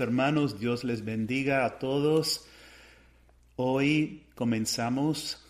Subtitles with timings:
[0.00, 2.46] hermanos, Dios les bendiga a todos.
[3.56, 5.44] Hoy comenzamos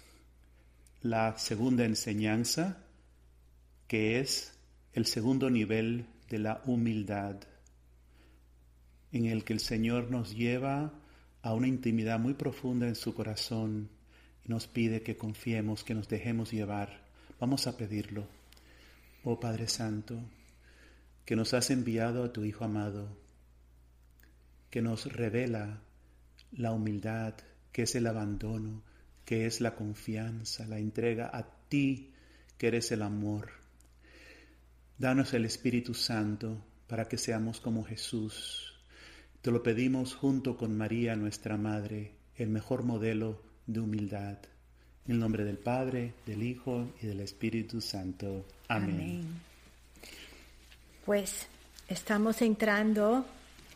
[1.02, 2.78] la segunda enseñanza,
[3.86, 4.58] que es
[4.92, 7.36] el segundo nivel de la humildad,
[9.12, 10.92] en el que el Señor nos lleva
[11.42, 13.88] a una intimidad muy profunda en su corazón
[14.44, 17.00] y nos pide que confiemos, que nos dejemos llevar.
[17.40, 18.26] Vamos a pedirlo.
[19.24, 20.18] Oh Padre Santo,
[21.24, 23.27] que nos has enviado a tu Hijo amado,
[24.70, 25.80] que nos revela
[26.52, 27.34] la humildad,
[27.72, 28.82] que es el abandono,
[29.24, 32.12] que es la confianza, la entrega a ti,
[32.56, 33.50] que eres el amor.
[34.98, 38.74] Danos el Espíritu Santo para que seamos como Jesús.
[39.42, 44.38] Te lo pedimos junto con María, nuestra Madre, el mejor modelo de humildad.
[45.06, 48.46] En el nombre del Padre, del Hijo y del Espíritu Santo.
[48.68, 49.24] Amén.
[51.04, 51.46] Pues
[51.88, 53.24] estamos entrando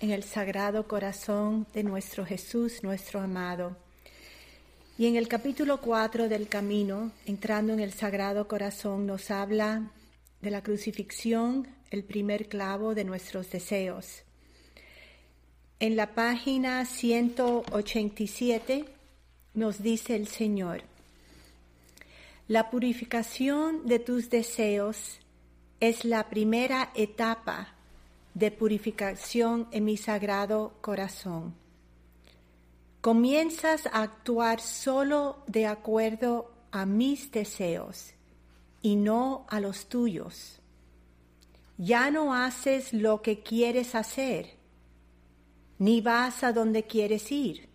[0.02, 3.76] en el sagrado corazón de nuestro Jesús, nuestro amado.
[4.98, 9.92] Y en el capítulo 4 del camino, entrando en el sagrado corazón, nos habla
[10.40, 14.24] de la crucifixión, el primer clavo de nuestros deseos.
[15.78, 18.84] En la página 187
[19.54, 20.82] nos dice el Señor,
[22.48, 25.20] la purificación de tus deseos
[25.78, 27.76] es la primera etapa
[28.34, 31.54] de purificación en mi sagrado corazón.
[33.00, 38.14] Comienzas a actuar solo de acuerdo a mis deseos
[38.80, 40.60] y no a los tuyos.
[41.78, 44.56] Ya no haces lo que quieres hacer,
[45.78, 47.68] ni vas a donde quieres ir,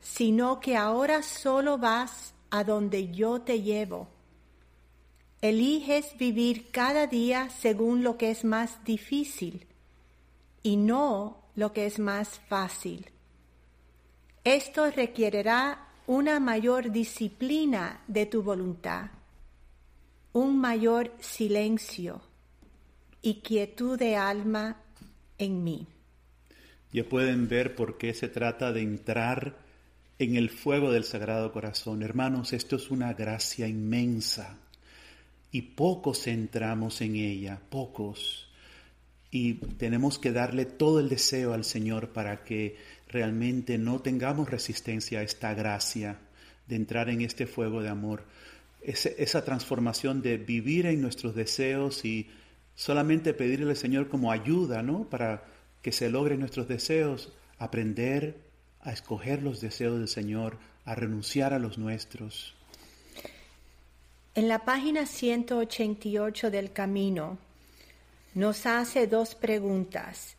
[0.00, 4.08] sino que ahora solo vas a donde yo te llevo
[5.44, 9.66] Eliges vivir cada día según lo que es más difícil
[10.64, 13.06] y no lo que es más fácil.
[14.42, 19.10] Esto requerirá una mayor disciplina de tu voluntad,
[20.32, 22.20] un mayor silencio
[23.22, 24.80] y quietud de alma
[25.38, 25.86] en mí.
[26.92, 29.58] Ya pueden ver por qué se trata de entrar
[30.18, 32.02] en el fuego del Sagrado Corazón.
[32.02, 34.58] Hermanos, esto es una gracia inmensa
[35.50, 38.48] y pocos entramos en ella, pocos.
[39.34, 42.76] Y tenemos que darle todo el deseo al Señor para que
[43.08, 46.18] realmente no tengamos resistencia a esta gracia
[46.68, 48.22] de entrar en este fuego de amor.
[48.80, 52.28] esa transformación de vivir en nuestros deseos y
[52.76, 55.02] solamente pedirle al Señor como ayuda, ¿no?
[55.10, 55.42] Para
[55.82, 58.36] que se logren nuestros deseos, aprender
[58.82, 62.54] a escoger los deseos del Señor, a renunciar a los nuestros.
[64.36, 67.36] En la página 188 del Camino
[68.34, 70.36] nos hace dos preguntas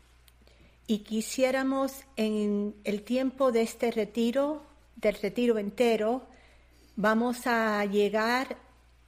[0.88, 4.64] y quisiéramos en el tiempo de este retiro,
[4.96, 6.28] del retiro entero,
[6.96, 8.58] vamos a llegar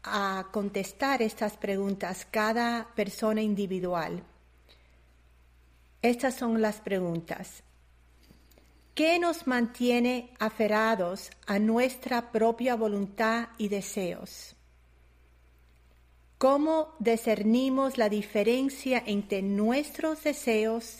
[0.04, 4.24] a contestar estas preguntas cada persona individual.
[6.02, 7.64] Estas son las preguntas.
[8.96, 14.57] ¿Qué nos mantiene aferrados a nuestra propia voluntad y deseos?
[16.38, 21.00] ¿Cómo discernimos la diferencia entre nuestros deseos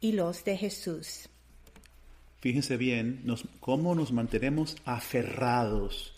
[0.00, 1.28] y los de Jesús?
[2.40, 3.22] Fíjense bien,
[3.60, 6.14] cómo nos mantenemos aferrados.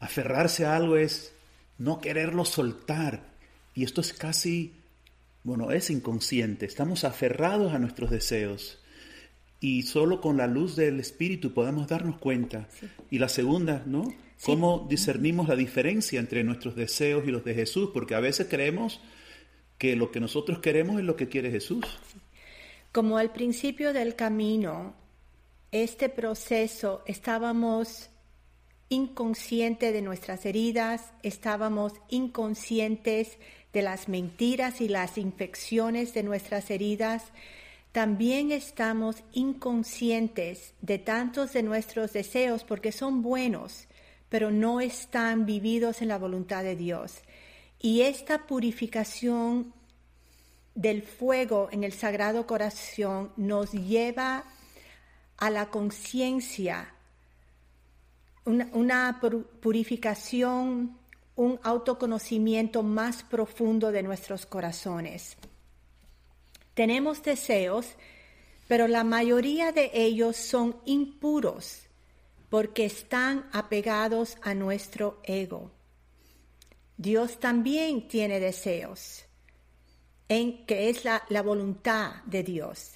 [0.00, 1.32] Aferrarse a algo es
[1.78, 3.22] no quererlo soltar.
[3.74, 4.74] Y esto es casi,
[5.42, 6.66] bueno, es inconsciente.
[6.66, 8.78] Estamos aferrados a nuestros deseos.
[9.60, 12.68] Y solo con la luz del Espíritu podemos darnos cuenta.
[13.10, 14.12] Y la segunda, ¿no?
[14.44, 17.90] ¿Cómo discernimos la diferencia entre nuestros deseos y los de Jesús?
[17.92, 19.00] Porque a veces creemos
[19.76, 21.84] que lo que nosotros queremos es lo que quiere Jesús.
[22.92, 24.94] Como al principio del camino,
[25.72, 28.08] este proceso estábamos
[28.88, 33.38] inconscientes de nuestras heridas, estábamos inconscientes
[33.72, 37.24] de las mentiras y las infecciones de nuestras heridas,
[37.92, 43.86] también estamos inconscientes de tantos de nuestros deseos porque son buenos
[44.30, 47.18] pero no están vividos en la voluntad de Dios.
[47.78, 49.74] Y esta purificación
[50.74, 54.44] del fuego en el Sagrado Corazón nos lleva
[55.36, 56.94] a la conciencia,
[58.44, 59.20] una,
[59.60, 60.96] purificación,
[61.34, 65.36] un autoconocimiento más profundo de nuestros corazones.
[66.74, 67.96] Tenemos deseos,
[68.68, 71.89] pero la mayoría de ellos son impuros
[72.50, 75.70] porque están apegados a nuestro ego.
[76.96, 79.24] Dios también tiene deseos,
[80.28, 82.92] en que es la, la voluntad de Dios.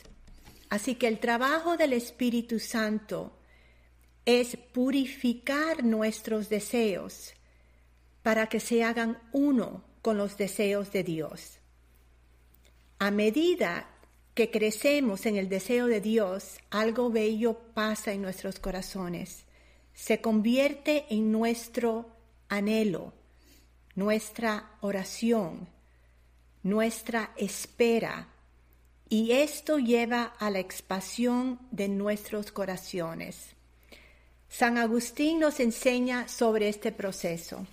[0.68, 3.32] Así que el trabajo del Espíritu Santo
[4.26, 7.32] es purificar nuestros deseos
[8.22, 11.58] para que se hagan uno con los deseos de Dios.
[12.98, 13.88] A medida
[14.34, 19.43] que crecemos en el deseo de Dios, algo bello pasa en nuestros corazones.
[19.94, 22.10] Se convierte en nuestro
[22.48, 23.12] anhelo,
[23.94, 25.68] nuestra oración,
[26.62, 28.28] nuestra espera.
[29.08, 33.50] Y esto lleva a la expansión de nuestros corazones.
[34.48, 37.66] San Agustín nos enseña sobre este proceso.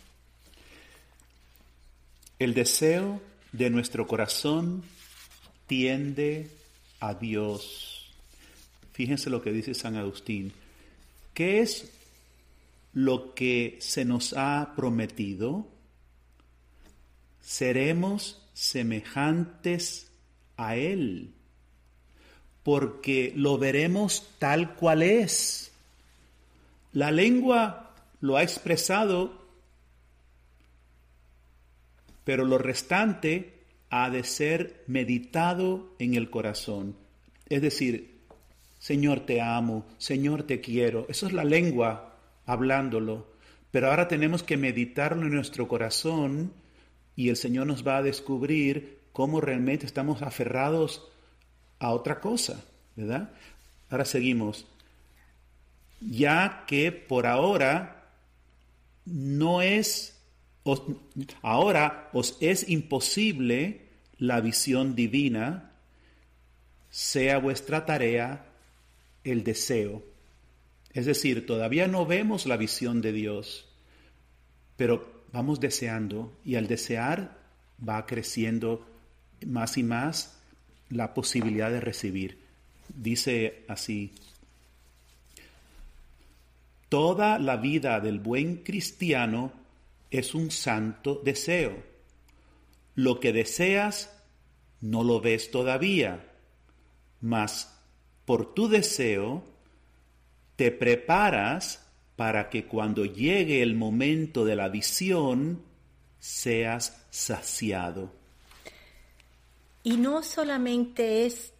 [2.39, 3.21] El deseo
[3.51, 4.83] de nuestro corazón
[5.68, 6.50] tiende
[7.00, 8.12] a Dios.
[8.94, 10.51] Fíjense lo que dice San Agustín.
[11.33, 11.91] ¿Qué es
[12.93, 15.67] lo que se nos ha prometido?
[17.39, 20.11] Seremos semejantes
[20.57, 21.33] a Él,
[22.63, 25.71] porque lo veremos tal cual es.
[26.93, 29.41] La lengua lo ha expresado,
[32.23, 36.95] pero lo restante ha de ser meditado en el corazón.
[37.49, 38.21] Es decir,
[38.79, 41.05] Señor te amo, Señor te quiero.
[41.09, 42.10] Eso es la lengua
[42.51, 43.27] hablándolo.
[43.71, 46.53] Pero ahora tenemos que meditarlo en nuestro corazón
[47.15, 51.07] y el Señor nos va a descubrir cómo realmente estamos aferrados
[51.80, 52.63] a otra cosa,
[52.95, 53.31] ¿verdad?
[53.89, 54.65] Ahora seguimos.
[56.01, 58.09] Ya que por ahora
[59.06, 60.18] no es
[61.42, 63.81] ahora os es imposible
[64.18, 65.71] la visión divina,
[66.89, 68.45] sea vuestra tarea
[69.24, 70.10] el deseo.
[70.93, 73.67] Es decir, todavía no vemos la visión de Dios,
[74.75, 77.38] pero vamos deseando y al desear
[77.88, 78.85] va creciendo
[79.45, 80.38] más y más
[80.89, 82.39] la posibilidad de recibir.
[82.89, 84.11] Dice así,
[86.89, 89.53] toda la vida del buen cristiano
[90.09, 91.81] es un santo deseo.
[92.95, 94.13] Lo que deseas
[94.81, 96.27] no lo ves todavía,
[97.21, 97.73] mas
[98.25, 99.50] por tu deseo
[100.61, 101.81] te preparas
[102.15, 105.63] para que cuando llegue el momento de la visión
[106.19, 108.13] seas saciado.
[109.81, 111.51] Y no solamente es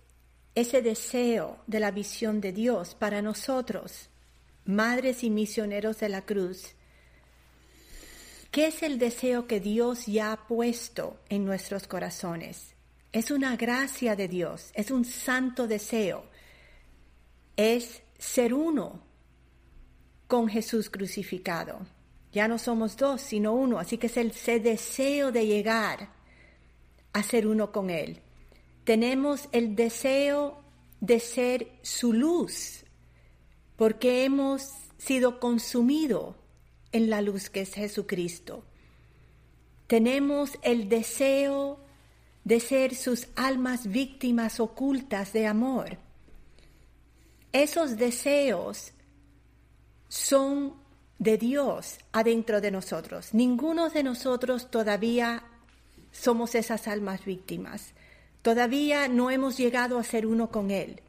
[0.53, 4.09] ese deseo de la visión de Dios para nosotros,
[4.65, 6.75] madres y misioneros de la cruz,
[8.51, 12.75] ¿Qué es el deseo que Dios ya ha puesto en nuestros corazones?
[13.13, 16.24] Es una gracia de Dios, es un santo deseo.
[17.57, 19.02] Es ser uno
[20.28, 21.80] con Jesús crucificado.
[22.32, 26.10] Ya no somos dos, sino uno, así que es el ese deseo de llegar
[27.14, 28.22] a ser uno con Él.
[28.84, 30.64] Tenemos el deseo
[31.02, 32.86] de ser su luz,
[33.76, 36.36] porque hemos sido consumidos
[36.92, 38.64] en la luz que es Jesucristo.
[39.88, 41.80] Tenemos el deseo
[42.44, 45.98] de ser sus almas víctimas ocultas de amor.
[47.53, 48.93] Esos deseos
[50.08, 50.74] son
[51.20, 53.34] de Dios adentro de nosotros.
[53.34, 55.43] Ninguno de nosotros todavía
[56.12, 57.93] somos esas almas víctimas.
[58.41, 61.01] Todavía no hemos llegado a ser uno con Él.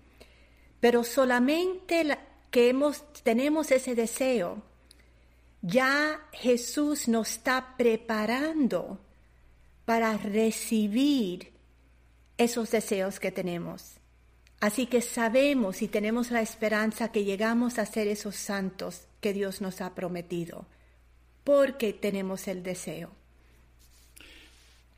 [0.80, 2.18] Pero solamente
[2.50, 4.62] que hemos, tenemos ese deseo,
[5.62, 9.00] ya Jesús nos está preparando
[9.84, 11.52] para recibir
[12.36, 14.01] esos deseos que tenemos.
[14.62, 19.60] Así que sabemos y tenemos la esperanza que llegamos a ser esos santos que Dios
[19.60, 20.66] nos ha prometido,
[21.42, 23.10] porque tenemos el deseo.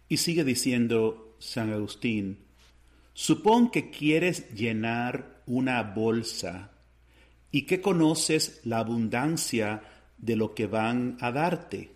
[0.06, 2.40] Y sigue diciendo San Agustín,
[3.14, 6.70] supón que quieres llenar una bolsa
[7.50, 9.82] y que conoces la abundancia
[10.18, 11.90] de lo que van a darte.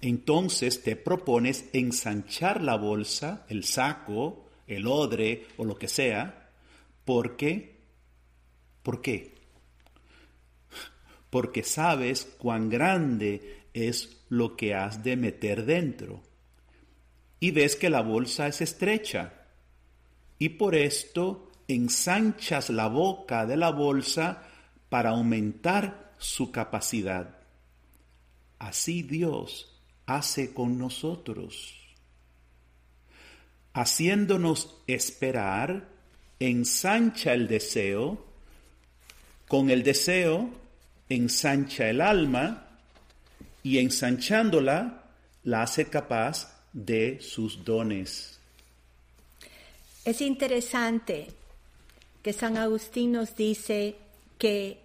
[0.00, 6.39] Entonces te propones ensanchar la bolsa, el saco, el odre o lo que sea,
[7.10, 7.80] porque,
[8.84, 9.34] ¿por qué?
[11.28, 16.22] Porque sabes cuán grande es lo que has de meter dentro.
[17.40, 19.32] Y ves que la bolsa es estrecha.
[20.38, 24.44] Y por esto ensanchas la boca de la bolsa
[24.88, 27.40] para aumentar su capacidad.
[28.60, 31.74] Así Dios hace con nosotros.
[33.72, 35.98] Haciéndonos esperar,
[36.40, 38.24] ensancha el deseo,
[39.46, 40.50] con el deseo
[41.10, 42.66] ensancha el alma
[43.62, 45.04] y ensanchándola
[45.44, 48.38] la hace capaz de sus dones.
[50.04, 51.28] Es interesante
[52.22, 53.96] que San Agustín nos dice
[54.38, 54.78] que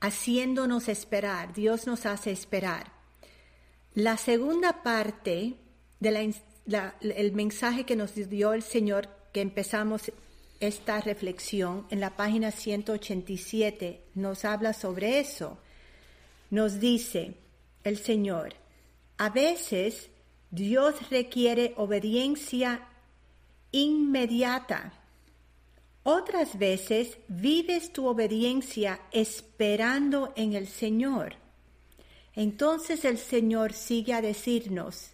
[0.00, 2.92] haciéndonos esperar, Dios nos hace esperar.
[3.94, 5.54] La segunda parte
[6.00, 6.34] del
[7.00, 10.10] el mensaje que nos dio el Señor, que empezamos
[10.60, 15.58] esta reflexión en la página 187, nos habla sobre eso.
[16.50, 17.34] Nos dice
[17.82, 18.54] el Señor,
[19.18, 20.10] a veces
[20.50, 22.86] Dios requiere obediencia
[23.72, 24.92] inmediata.
[26.02, 31.36] Otras veces vives tu obediencia esperando en el Señor.
[32.34, 35.13] Entonces el Señor sigue a decirnos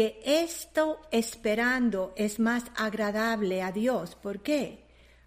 [0.00, 4.14] que esto esperando es más agradable a Dios.
[4.14, 4.78] ¿Por qué?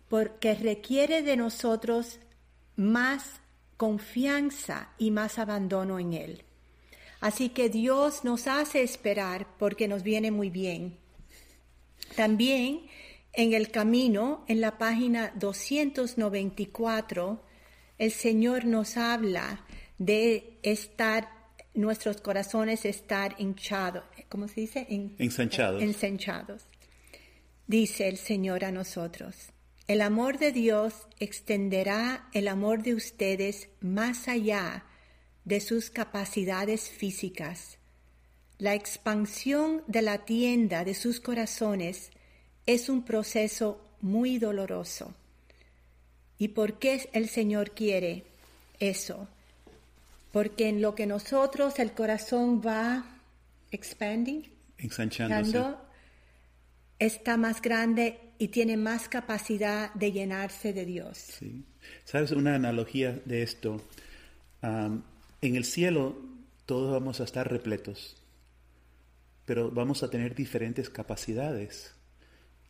[0.09, 2.19] Porque requiere de nosotros
[2.75, 3.39] más
[3.77, 6.43] confianza y más abandono en Él.
[7.21, 10.97] Así que Dios nos hace esperar porque nos viene muy bien.
[12.15, 12.87] También
[13.31, 17.43] en el camino, en la página 294,
[17.99, 19.67] el Señor nos habla
[19.99, 21.29] de estar,
[21.73, 24.85] nuestros corazones estar hinchados, ¿cómo se dice?
[24.89, 25.81] ensanchados.
[25.81, 26.63] Ensanchados.
[27.67, 29.35] Dice el Señor a nosotros,
[29.87, 34.85] el amor de Dios extenderá el amor de ustedes más allá
[35.45, 37.77] de sus capacidades físicas.
[38.59, 42.11] La expansión de la tienda de sus corazones
[42.65, 45.13] es un proceso muy doloroso.
[46.37, 48.23] ¿Y por qué el Señor quiere
[48.79, 49.27] eso?
[50.33, 53.05] Porque en lo que nosotros el corazón va
[53.71, 54.41] expanding,
[54.77, 55.63] ensanchándose,
[56.99, 61.17] está más grande y tiene más capacidad de llenarse de Dios.
[61.17, 61.63] Sí.
[62.03, 63.81] ¿Sabes una analogía de esto?
[64.61, 66.15] en el cielo
[66.65, 68.15] todos vamos a estar repletos,
[69.45, 71.93] pero vamos a tener diferentes capacidades.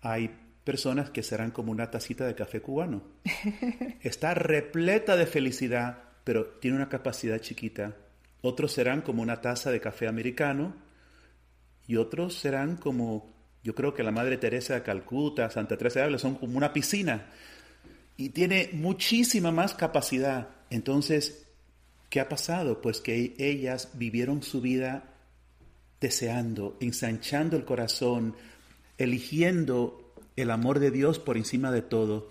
[0.02, 0.32] Hay
[0.64, 3.04] personas que serán como una tacita de café cubano.
[4.02, 7.96] Está repleta de felicidad, pero tiene una capacidad chiquita.
[8.42, 10.76] Otros serán como una taza de café americano
[11.88, 16.04] y otros serán como, yo creo que la Madre Teresa de Calcuta, Santa Teresa de
[16.06, 17.30] Ávila, son como una piscina
[18.18, 20.50] y tiene muchísima más capacidad.
[20.70, 21.48] Entonces,
[22.10, 22.82] ¿qué ha pasado?
[22.82, 25.14] Pues que ellas vivieron su vida
[26.00, 28.36] deseando, ensanchando el corazón,
[28.98, 32.30] eligiendo el amor de Dios por encima de todo.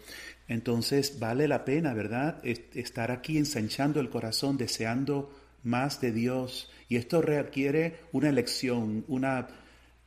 [0.49, 2.45] Entonces vale la pena, ¿verdad?
[2.45, 5.33] Estar aquí ensanchando el corazón, deseando
[5.63, 6.71] más de Dios.
[6.89, 9.49] Y esto requiere una elección, una,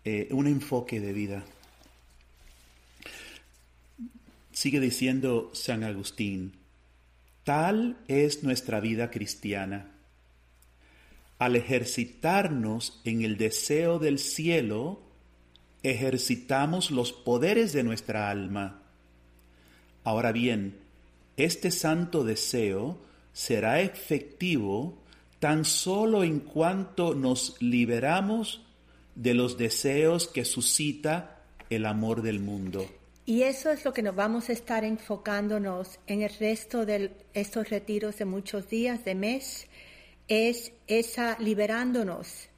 [0.03, 1.45] eh, un enfoque de vida.
[4.51, 6.53] Sigue diciendo San Agustín,
[7.43, 9.91] tal es nuestra vida cristiana.
[11.37, 15.01] Al ejercitarnos en el deseo del cielo,
[15.83, 18.84] ejercitamos los poderes de nuestra alma.
[20.05, 20.77] Ahora bien,
[21.35, 22.97] este santo deseo
[23.33, 24.93] será efectivo
[25.39, 28.61] tan solo en cuanto nos liberamos
[29.15, 32.87] de los deseos que suscita el amor del mundo.
[33.25, 37.69] Y eso es lo que nos vamos a estar enfocándonos en el resto de estos
[37.69, 39.67] retiros de muchos días, de mes,
[40.27, 42.49] es esa liberándonos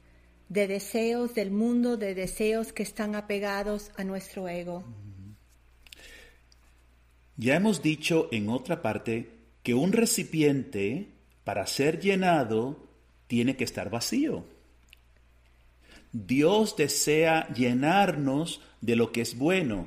[0.50, 4.84] de deseos del mundo, de deseos que están apegados a nuestro ego.
[7.38, 9.30] Ya hemos dicho en otra parte
[9.62, 11.06] que un recipiente,
[11.44, 12.84] para ser llenado,
[13.28, 14.44] tiene que estar vacío.
[16.12, 19.86] Dios desea llenarnos de lo que es bueno,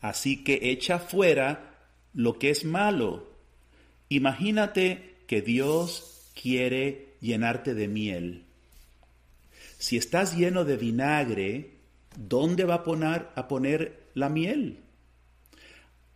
[0.00, 1.78] así que echa fuera
[2.14, 3.28] lo que es malo.
[4.08, 8.44] Imagínate que Dios quiere llenarte de miel.
[9.78, 11.70] Si estás lleno de vinagre,
[12.16, 14.81] ¿dónde va a poner, a poner la miel?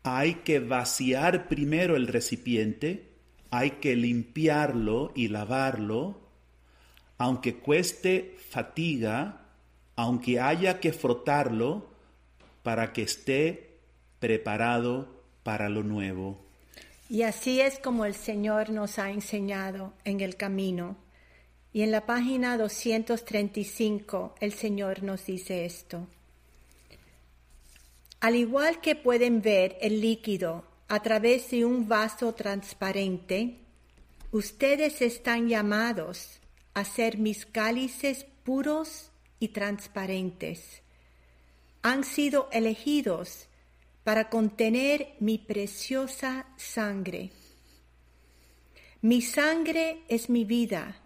[0.08, 3.08] Hay que vaciar primero el recipiente,
[3.50, 6.20] hay que limpiarlo y lavarlo,
[7.18, 9.48] aunque cueste fatiga,
[9.96, 11.90] aunque haya que frotarlo
[12.62, 13.80] para que esté
[14.20, 15.08] preparado
[15.42, 16.38] para lo nuevo.
[17.08, 20.96] Y así es como el Señor nos ha enseñado en el camino.
[21.72, 26.06] Y en la página 235 el Señor nos dice esto.
[28.26, 33.60] Al igual que pueden ver el líquido a través de un vaso transparente,
[34.32, 36.40] ustedes están llamados
[36.74, 40.82] a ser mis cálices puros y transparentes.
[41.82, 43.46] Han sido elegidos
[44.02, 47.30] para contener mi preciosa sangre.
[49.02, 51.00] Mi sangre es mi vida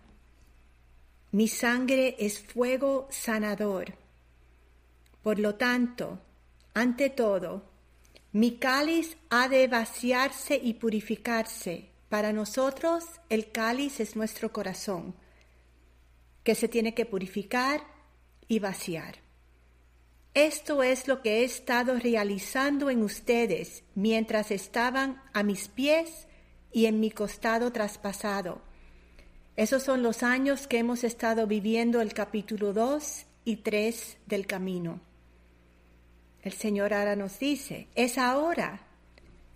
[1.33, 3.93] mi sangre es fuego sanador.
[5.23, 6.19] Por lo tanto,
[6.81, 7.69] ante todo,
[8.33, 11.91] Mi cáliz ha de vaciarse y purificarse.
[12.09, 15.15] Para nosotros el cáliz es nuestro corazón,
[16.43, 17.83] que se tiene que purificar
[18.49, 19.17] y vaciar.
[20.33, 26.29] Esto es lo que he estado realizando en ustedes mientras estaban a mis pies
[26.73, 28.63] y en mi costado traspasado.
[29.57, 35.10] Esos son los años que hemos estado viviendo el capítulo 2 y 3 del camino.
[36.43, 38.81] El Señor ahora nos dice, es ahora,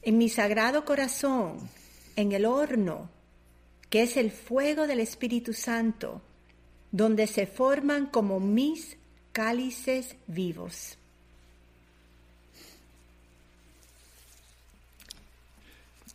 [0.02, 1.58] en mi sagrado corazón,
[2.16, 3.08] en el horno,
[3.88, 6.20] que es el fuego del Espíritu Santo,
[6.92, 8.96] donde se forman como mis
[9.32, 10.98] cálices vivos.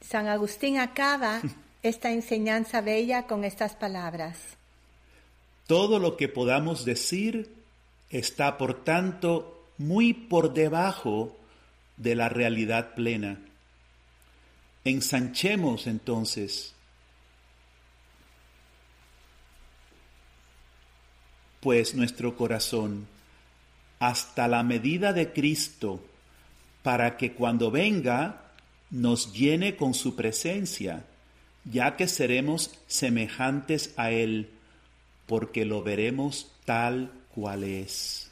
[0.02, 1.42] San Agustín acaba
[1.84, 4.38] esta enseñanza bella con estas palabras.
[5.68, 7.56] Todo lo que podamos decir
[8.10, 11.36] está, por tanto, muy por debajo
[11.98, 13.40] de la realidad plena.
[14.84, 16.76] Ensanchemos entonces,
[21.62, 23.08] pues nuestro corazón
[24.00, 26.02] hasta la medida de Cristo,
[26.84, 28.42] para que cuando venga
[28.90, 31.06] nos llene con su presencia,
[31.66, 34.50] ya que seremos semejantes a Él,
[35.26, 38.29] porque lo veremos tal cual es.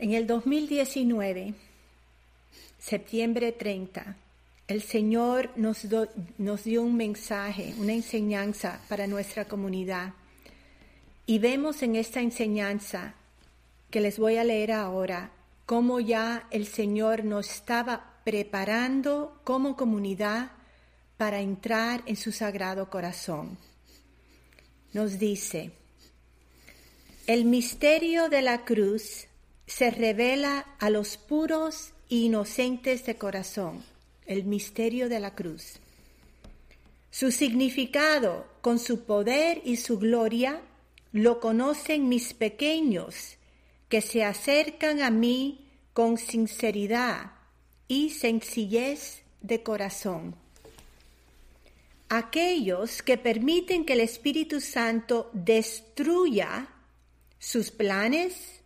[0.00, 1.54] En el 2019,
[2.78, 4.14] septiembre 30,
[4.68, 5.88] el Señor nos,
[6.38, 10.14] nos dio un mensaje, una enseñanza para nuestra comunidad.
[11.26, 13.14] Y vemos en esta enseñanza
[13.90, 15.32] que les voy a leer ahora
[15.66, 20.52] cómo ya el Señor nos estaba preparando como comunidad
[21.16, 23.58] para entrar en su sagrado corazón.
[24.92, 25.72] Nos dice,
[27.26, 29.27] el misterio de la cruz
[29.68, 33.84] se revela a los puros e inocentes de corazón,
[34.26, 35.74] el misterio de la cruz.
[37.10, 40.62] Su significado, con su poder y su gloria,
[41.12, 43.36] lo conocen mis pequeños
[43.90, 47.32] que se acercan a mí con sinceridad
[47.88, 50.34] y sencillez de corazón.
[52.08, 56.68] Aquellos que permiten que el Espíritu Santo destruya
[57.38, 58.57] sus planes,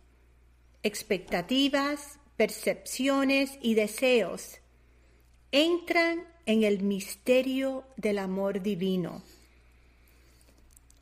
[0.83, 4.59] expectativas, percepciones y deseos,
[5.51, 9.23] entran en el misterio del amor divino.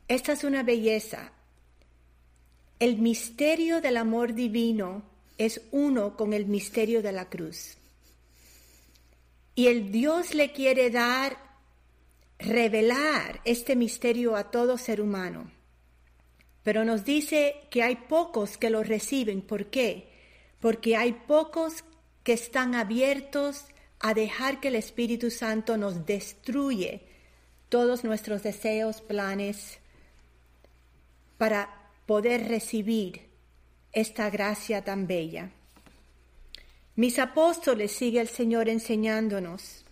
[0.08, 1.32] Esta es una belleza
[2.82, 5.04] el misterio del amor divino
[5.38, 7.76] es uno con el misterio de la cruz.
[9.54, 11.38] Y el Dios le quiere dar,
[12.40, 15.48] revelar este misterio a todo ser humano.
[16.62, 19.42] Pero nos dice que hay pocos que lo reciben.
[19.42, 20.08] ¿Por qué?
[20.60, 21.84] Porque hay pocos
[22.22, 23.66] que están abiertos
[23.98, 27.02] a dejar que el Espíritu Santo nos destruye
[27.68, 29.78] todos nuestros deseos, planes,
[31.38, 33.22] para poder recibir
[33.92, 35.50] esta gracia tan bella.
[36.94, 39.82] Mis apóstoles, sigue el Señor enseñándonos,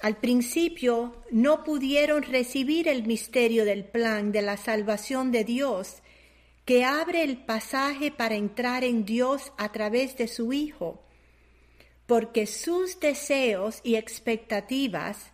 [0.00, 6.02] al principio no pudieron recibir el misterio del plan de la salvación de Dios,
[6.64, 11.02] que abre el pasaje para entrar en Dios a través de su Hijo,
[12.06, 15.30] porque sus deseos y expectativas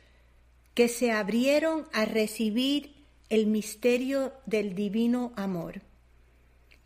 [0.74, 5.80] que se abrieron a recibir el misterio del divino amor.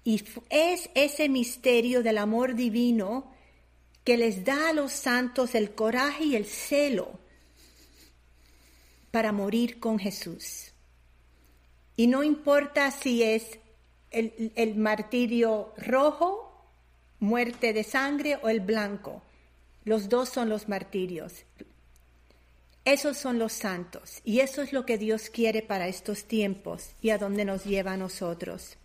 [0.04, 3.32] Y es ese misterio del amor divino
[4.04, 7.18] que les da a los santos el coraje y el celo
[9.10, 10.70] para morir con Jesús.
[11.96, 13.58] Y no importa si es
[14.12, 16.64] el, martirio rojo,
[17.18, 19.24] muerte de sangre, o el blanco,
[19.84, 21.44] los dos son los martirios.
[22.84, 27.10] Esos son los santos y eso es lo que Dios quiere para estos tiempos y
[27.10, 28.76] a dónde nos lleva a nosotros.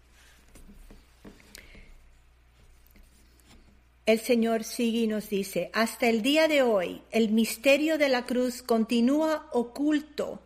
[4.05, 8.25] El Señor sigue y nos dice, hasta el día de hoy el misterio de la
[8.25, 10.43] cruz continúa oculto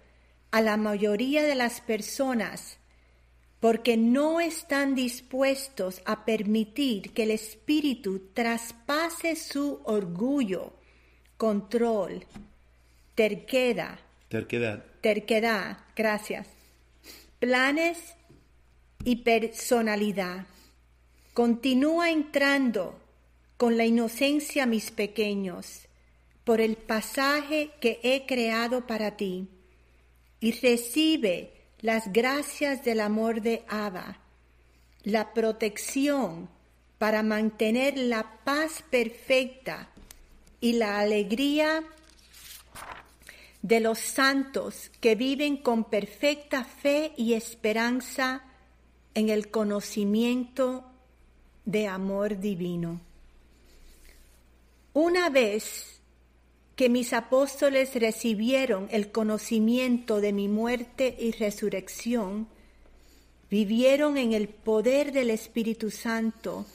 [0.51, 2.77] a la mayoría de las personas
[3.59, 10.73] porque no están dispuestos a permitir que el Espíritu traspase su orgullo,
[11.37, 12.25] control,
[13.15, 13.99] terquedad.
[14.29, 14.85] Terquedad.
[15.01, 16.47] Terquedad, gracias.
[17.39, 18.15] Planes
[19.03, 20.45] y personalidad.
[21.33, 22.99] Continúa entrando
[23.57, 25.87] con la inocencia, mis pequeños,
[26.45, 29.49] por el pasaje que he creado para ti,
[30.39, 34.17] y recibe las gracias del amor de Abba,
[35.03, 36.49] la protección
[36.97, 39.89] para mantener la paz perfecta
[40.59, 41.83] y la alegría
[43.61, 48.43] de los santos que viven con perfecta fe y esperanza
[49.13, 50.85] en el conocimiento
[51.65, 52.99] de amor divino.
[54.93, 55.98] Una vez
[56.79, 62.47] que mis apóstoles recibieron el conocimiento de mi muerte y resurrección,
[63.51, 66.65] vivieron en el poder del Espíritu Santo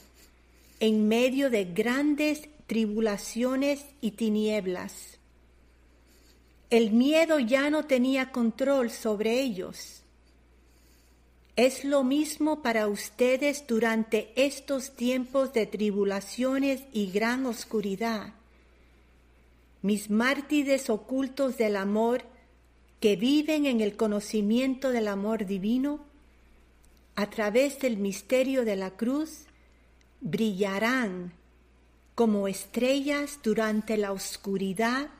[0.79, 5.17] en medio de grandes tribulaciones y tinieblas.
[6.69, 10.03] El miedo ya no tenía control sobre ellos
[11.55, 18.33] es lo mismo para ustedes durante estos tiempos de tribulaciones y gran oscuridad.
[19.85, 22.23] Mis mártires ocultos del amor
[22.99, 25.99] que viven en el conocimiento del amor divino,
[27.15, 29.45] a través del misterio de la cruz,
[30.21, 31.33] brillarán
[32.15, 35.11] como estrellas durante la oscuridad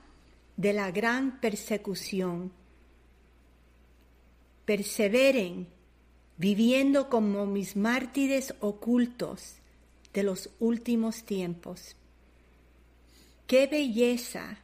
[0.58, 2.52] de la gran persecución.
[4.66, 5.68] Perseveren
[6.38, 9.58] viviendo como mis mártires ocultos
[10.12, 11.96] de los últimos tiempos.
[13.48, 14.58] Qué belleza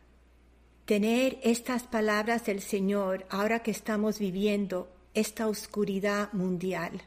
[0.86, 7.02] tener estas palabras del Señor ahora que estamos viviendo esta oscuridad mundial.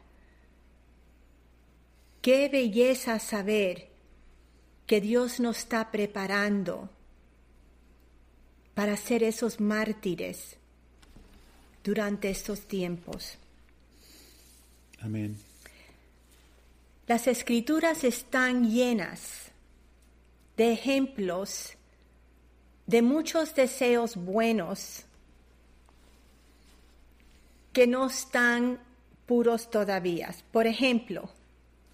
[2.21, 3.89] Qué belleza saber
[4.87, 6.89] que Dios nos está preparando
[8.73, 10.55] para ser esos mártires
[11.83, 13.37] durante estos tiempos.
[14.99, 15.37] Amén.
[17.07, 19.44] Las escrituras están llenas
[20.57, 21.73] de ejemplos
[22.87, 25.05] de muchos deseos buenos
[27.73, 28.79] que no están
[29.25, 30.33] puros todavía.
[30.51, 31.29] Por ejemplo,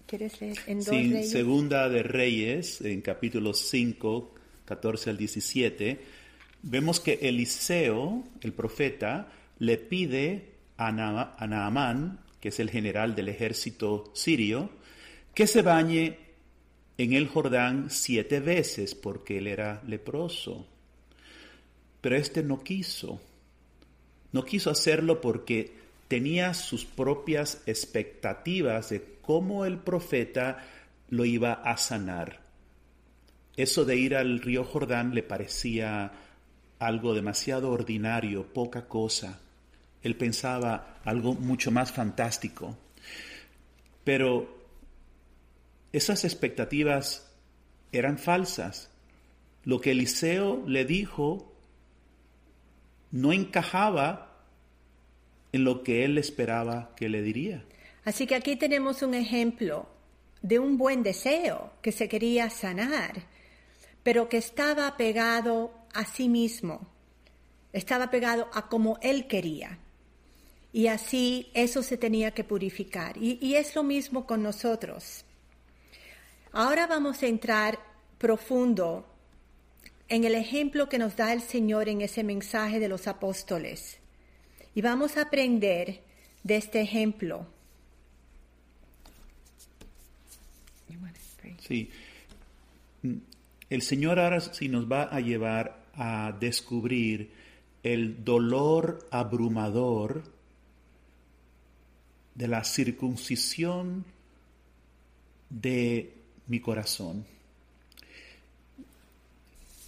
[0.06, 6.00] ¿quieres leer en dos sí, Segunda de Reyes, en capítulo 5, 14 al 17,
[6.62, 13.28] vemos que Eliseo, el profeta, le pide a, a Naamán que es el general del
[13.28, 14.68] ejército sirio,
[15.32, 16.18] que se bañe
[16.98, 20.66] en el Jordán siete veces porque él era leproso.
[22.00, 23.20] Pero este no quiso.
[24.32, 25.74] No quiso hacerlo porque
[26.08, 30.64] tenía sus propias expectativas de cómo el profeta
[31.08, 32.40] lo iba a sanar.
[33.56, 36.12] Eso de ir al río Jordán le parecía
[36.78, 39.40] algo demasiado ordinario, poca cosa.
[40.02, 42.76] Él pensaba algo mucho más fantástico.
[44.04, 44.61] Pero
[45.92, 47.30] esas expectativas
[47.92, 48.90] eran falsas.
[49.64, 51.52] Lo que Eliseo le dijo
[53.10, 54.44] no encajaba
[55.52, 57.64] en lo que él esperaba que le diría.
[58.04, 59.86] Así que aquí tenemos un ejemplo
[60.40, 63.22] de un buen deseo que se quería sanar,
[64.02, 66.88] pero que estaba pegado a sí mismo,
[67.72, 69.78] estaba pegado a como él quería
[70.72, 73.16] y así eso se tenía que purificar.
[73.18, 75.24] Y, es lo mismo con nosotros.
[76.52, 77.78] Ahora vamos a entrar
[78.18, 79.06] profundo
[80.08, 83.98] en el ejemplo que nos da el Señor en ese mensaje de los apóstoles.
[84.74, 86.02] Y vamos a aprender
[86.42, 87.46] de este ejemplo.
[91.60, 91.90] Sí.
[93.70, 97.30] El Señor ahora sí nos va a llevar a descubrir
[97.82, 100.22] el dolor abrumador
[102.34, 104.04] de la circuncisión
[105.48, 106.21] de
[106.52, 107.24] mi corazón.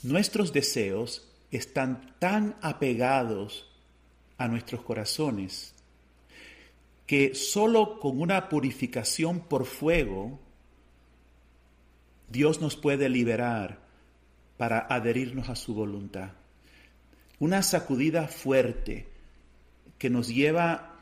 [0.03, 3.71] Nuestros deseos están tan apegados
[4.39, 5.75] a nuestros corazones
[7.07, 10.41] que solo con una purificación por fuego
[12.31, 13.81] Dios nos puede liberar
[14.57, 16.31] para adherirnos a su voluntad.
[17.41, 19.07] una sacudida fuerte
[19.99, 20.97] que nos lleva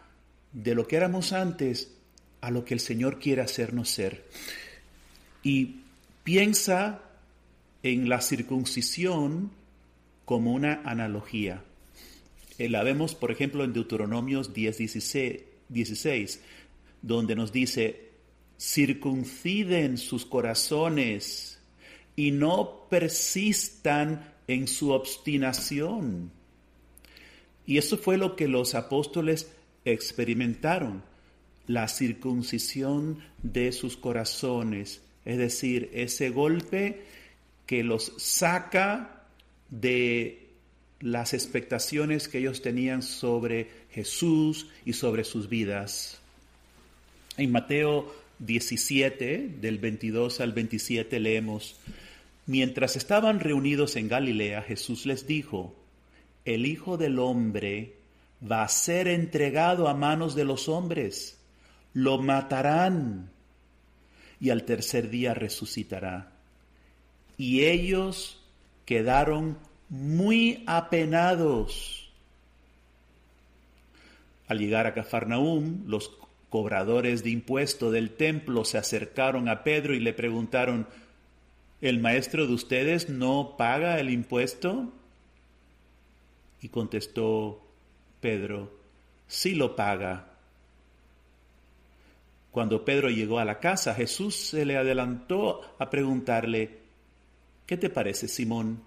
[0.53, 1.94] de lo que éramos antes
[2.40, 4.25] a lo que el Señor quiere hacernos ser.
[5.42, 5.81] Y
[6.24, 7.02] piensa
[7.83, 9.50] en la circuncisión
[10.24, 11.62] como una analogía.
[12.59, 14.78] Eh, la vemos, por ejemplo, en Deuteronomios 10,
[15.68, 16.40] 16,
[17.02, 18.11] donde nos dice,
[18.59, 21.59] circunciden sus corazones
[22.14, 26.31] y no persistan en su obstinación.
[27.66, 29.50] Y eso fue lo que los apóstoles
[29.85, 31.02] experimentaron,
[31.66, 37.02] la circuncisión de sus corazones, es decir, ese golpe
[37.66, 39.24] que los saca
[39.70, 40.48] de
[41.00, 46.18] las expectaciones que ellos tenían sobre Jesús y sobre sus vidas.
[47.37, 51.76] En Mateo 17, del 22 al 27, leemos,
[52.46, 55.74] Mientras estaban reunidos en Galilea, Jesús les dijo,
[56.44, 57.94] El Hijo del Hombre
[58.50, 61.38] va a ser entregado a manos de los hombres,
[61.94, 63.30] lo matarán
[64.42, 66.33] y al tercer día resucitará.
[67.38, 68.42] Y ellos
[68.85, 69.57] quedaron
[69.88, 72.11] muy apenados.
[74.48, 76.11] Al llegar a Cafarnaúm, los
[76.50, 80.88] cobradores de impuesto del templo se acercaron a Pedro y le preguntaron,
[81.81, 84.92] ¿el maestro de ustedes no paga el impuesto?
[86.61, 87.64] Y contestó
[88.20, 88.72] Pedro,
[89.28, 90.31] sí lo paga.
[92.52, 96.80] Cuando Pedro llegó a la casa, Jesús se le adelantó a preguntarle,
[97.66, 98.82] ¿qué te parece, Simón?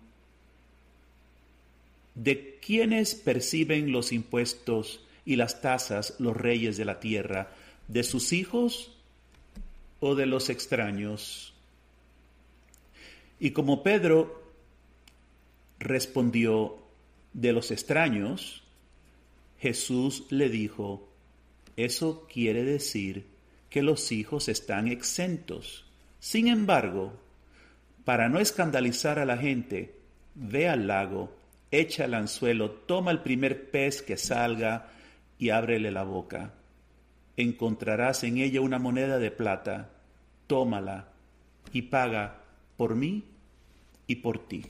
[2.14, 7.50] ¿De quiénes perciben los impuestos y las tasas los reyes de la tierra?
[7.88, 8.92] ¿De sus hijos
[10.00, 11.56] o de los extraños?
[13.40, 14.44] Y como Pedro
[15.80, 16.78] respondió
[17.34, 18.62] de los extraños,
[19.60, 21.10] Jesús le dijo,
[21.76, 23.35] eso quiere decir
[23.76, 25.84] que los hijos están exentos.
[26.22, 27.12] Sin embargo,
[28.06, 30.00] para no escandalizar a la gente,
[30.34, 31.36] ve al lago,
[31.72, 34.92] echa el anzuelo, toma el primer pez que salga
[35.38, 36.54] y ábrele la boca.
[37.36, 39.90] Encontrarás en ella una moneda de plata,
[40.48, 41.10] tómala
[41.74, 42.44] y paga
[42.78, 43.26] por mí
[44.08, 44.66] y por ti.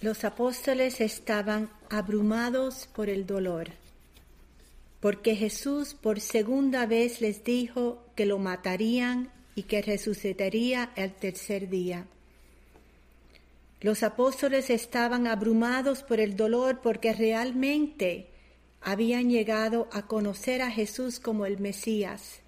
[0.00, 3.68] Los apóstoles estaban abrumados por el dolor
[5.00, 11.68] porque Jesús por segunda vez les dijo que lo matarían y que resucitaría el tercer
[11.68, 12.06] día.
[13.80, 18.26] Los apóstoles estaban abrumados por el dolor porque realmente
[18.82, 22.40] habían llegado a conocer a Jesús como el Mesías,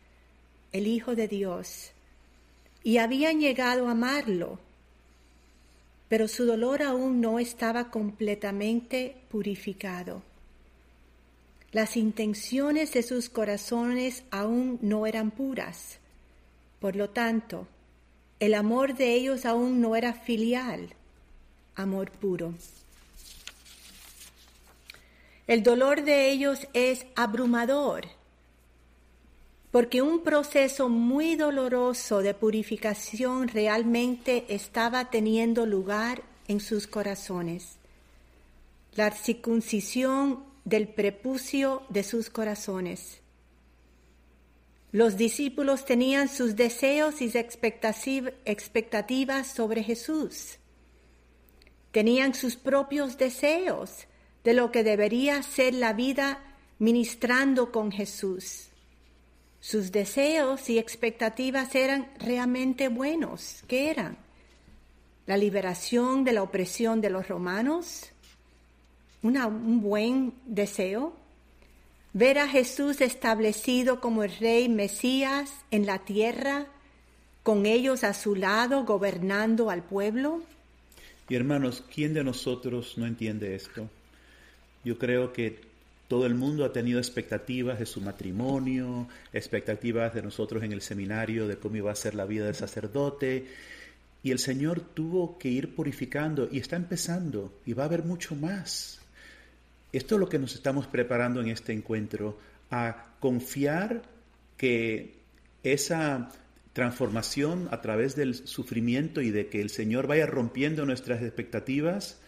[0.72, 1.92] el Hijo de Dios,
[2.84, 4.58] y habían llegado a amarlo,
[6.08, 10.22] pero su dolor aún no estaba completamente purificado.
[11.72, 15.98] Las intenciones de sus corazones aún no eran puras.
[16.80, 17.66] Por lo tanto,
[18.40, 20.94] el amor de ellos aún no era filial,
[21.74, 22.52] amor puro.
[25.46, 28.06] El dolor de ellos es abrumador,
[29.70, 37.76] porque un proceso muy doloroso de purificación realmente estaba teniendo lugar en sus corazones.
[38.94, 43.20] La circuncisión del prepucio de sus corazones.
[44.92, 47.32] Los discípulos tenían sus deseos y
[48.44, 50.58] expectativas sobre Jesús.
[51.90, 54.06] Tenían sus propios deseos
[54.44, 56.42] de lo que debería ser la vida
[56.78, 58.68] ministrando con Jesús.
[59.60, 63.62] Sus deseos y expectativas eran realmente buenos.
[63.68, 64.18] ¿Qué eran?
[65.24, 68.10] La liberación de la opresión de los romanos,
[69.22, 71.14] un buen deseo,
[72.12, 76.66] ver a Jesús establecido como el Rey Mesías en la tierra,
[77.42, 80.42] con ellos a su lado, gobernando al pueblo.
[81.28, 83.88] Y hermanos, ¿quién de nosotros no entiende esto?
[84.84, 85.60] Yo creo que
[86.08, 91.48] todo el mundo ha tenido expectativas de su matrimonio, expectativas de nosotros en el seminario,
[91.48, 93.46] de cómo iba a ser la vida del sacerdote.
[94.22, 98.34] Y el Señor tuvo que ir purificando y está empezando y va a haber mucho
[98.34, 99.01] más.
[99.92, 102.38] Esto es lo que nos estamos preparando en este encuentro,
[102.70, 104.02] a confiar
[104.56, 105.16] que
[105.62, 106.30] esa
[106.72, 112.18] transformación a través del sufrimiento y de que el Señor vaya rompiendo nuestras expectativas,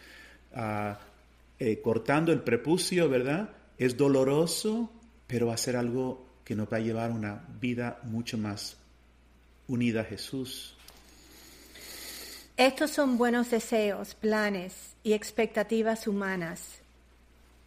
[1.59, 3.49] eh, cortando el prepucio, ¿verdad?
[3.77, 4.91] Es doloroso,
[5.27, 8.77] pero va a ser algo que nos va a llevar una vida mucho más
[9.67, 10.75] unida a Jesús.
[12.57, 16.79] Estos son buenos deseos, planes y expectativas humanas,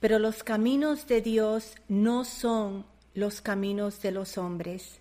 [0.00, 2.84] pero los caminos de Dios no son
[3.14, 5.00] los caminos de los hombres.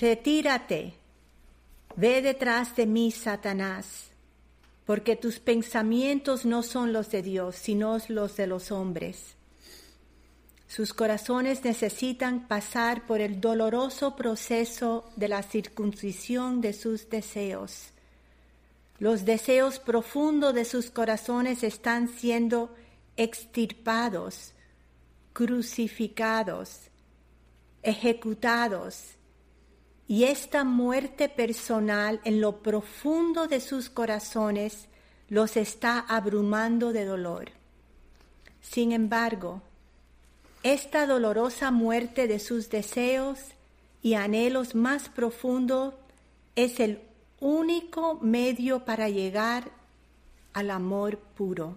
[0.00, 0.94] Retírate,
[1.96, 4.10] ve detrás de mí, Satanás,
[4.86, 9.36] porque tus pensamientos no son los de Dios, sino los de los hombres.
[10.68, 17.88] Sus corazones necesitan pasar por el doloroso proceso de la circuncisión de sus deseos.
[19.00, 22.72] Los deseos profundos de sus corazones están siendo
[23.20, 24.54] extirpados,
[25.34, 26.88] crucificados,
[27.82, 29.16] ejecutados.
[30.08, 34.88] Y esta muerte personal en lo profundo de sus corazones
[35.28, 37.50] los está abrumando de dolor.
[38.62, 39.60] Sin embargo,
[40.62, 43.38] esta dolorosa muerte de sus deseos
[44.00, 45.92] y anhelos más profundos
[46.56, 47.02] es el
[47.38, 49.70] único medio para llegar
[50.54, 51.76] al amor puro.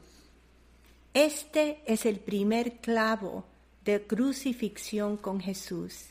[1.13, 3.45] Este es el primer clavo
[3.85, 6.07] de crucifixión con Jesús.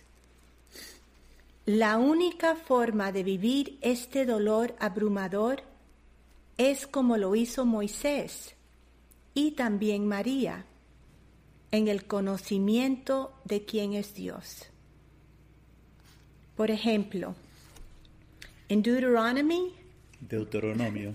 [1.67, 5.63] La única forma de vivir este dolor abrumador
[6.57, 8.55] es como lo hizo Moisés
[9.35, 10.67] y también María
[11.73, 14.67] en el conocimiento de quién es Dios.
[16.57, 17.35] Por ejemplo,
[18.69, 19.73] en Deuteronomy,
[20.21, 21.15] Deuteronomio,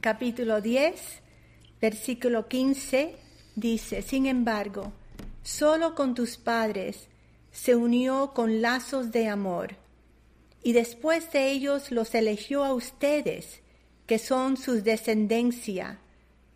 [0.00, 1.22] capítulo 10,
[1.80, 3.21] versículo 15,
[3.54, 4.92] dice, sin embargo,
[5.42, 7.08] solo con tus padres
[7.50, 9.76] se unió con lazos de amor,
[10.62, 13.60] y después de ellos los eligió a ustedes,
[14.06, 15.98] que son su descendencia,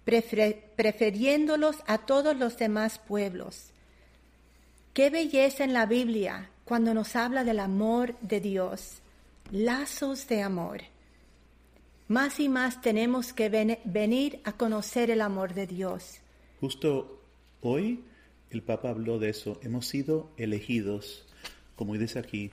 [0.04, 3.70] prefiriéndolos a todos los demás pueblos.
[4.92, 9.00] Qué belleza en la Biblia cuando nos habla del amor de Dios,
[9.50, 10.82] lazos de amor.
[12.08, 13.48] Más y más tenemos que
[13.84, 16.20] venir a conocer el amor de Dios.
[16.60, 17.20] Justo
[17.60, 18.02] hoy
[18.50, 19.58] el Papa habló de eso.
[19.62, 21.26] Hemos sido elegidos,
[21.74, 22.50] como dice aquí,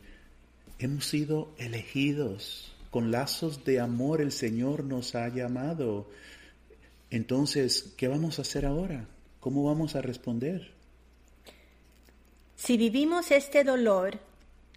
[0.80, 2.76] hemos sido elegidos.
[2.92, 6.08] Con lazos de amor el Señor nos ha llamado.
[7.10, 9.08] Entonces, ¿qué vamos a hacer ahora?
[9.40, 10.72] ¿Cómo vamos a responder?
[12.56, 14.20] Si vivimos este dolor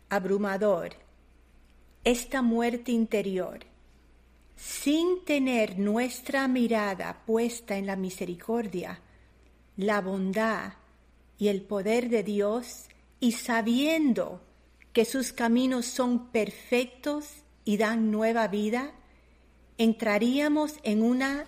[0.08, 0.90] abrumador,
[2.04, 3.60] esta muerte interior,
[4.56, 9.00] sin tener nuestra mirada puesta en la misericordia,
[9.76, 10.72] la bondad
[11.38, 12.86] y el poder de Dios,
[13.20, 14.40] y sabiendo
[14.92, 17.26] que sus caminos son perfectos
[17.64, 18.92] y dan nueva vida,
[19.76, 21.44] entraríamos en una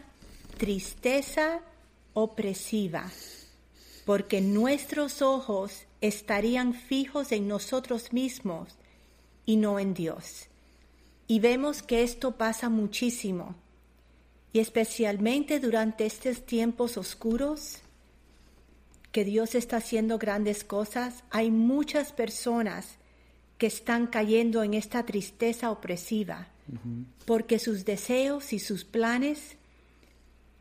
[0.59, 1.61] tristeza
[2.12, 3.11] opresiva,
[4.05, 8.75] porque nuestros ojos estarían fijos en nosotros mismos
[9.47, 10.49] y no en Dios.
[11.27, 13.55] Y vemos que esto pasa muchísimo,
[14.53, 17.83] y especialmente durante estos tiempos oscuros,
[19.12, 22.99] que Dios está haciendo grandes cosas, hay muchas personas
[23.57, 26.49] que están cayendo en esta tristeza opresiva,
[27.25, 29.57] porque sus deseos y sus planes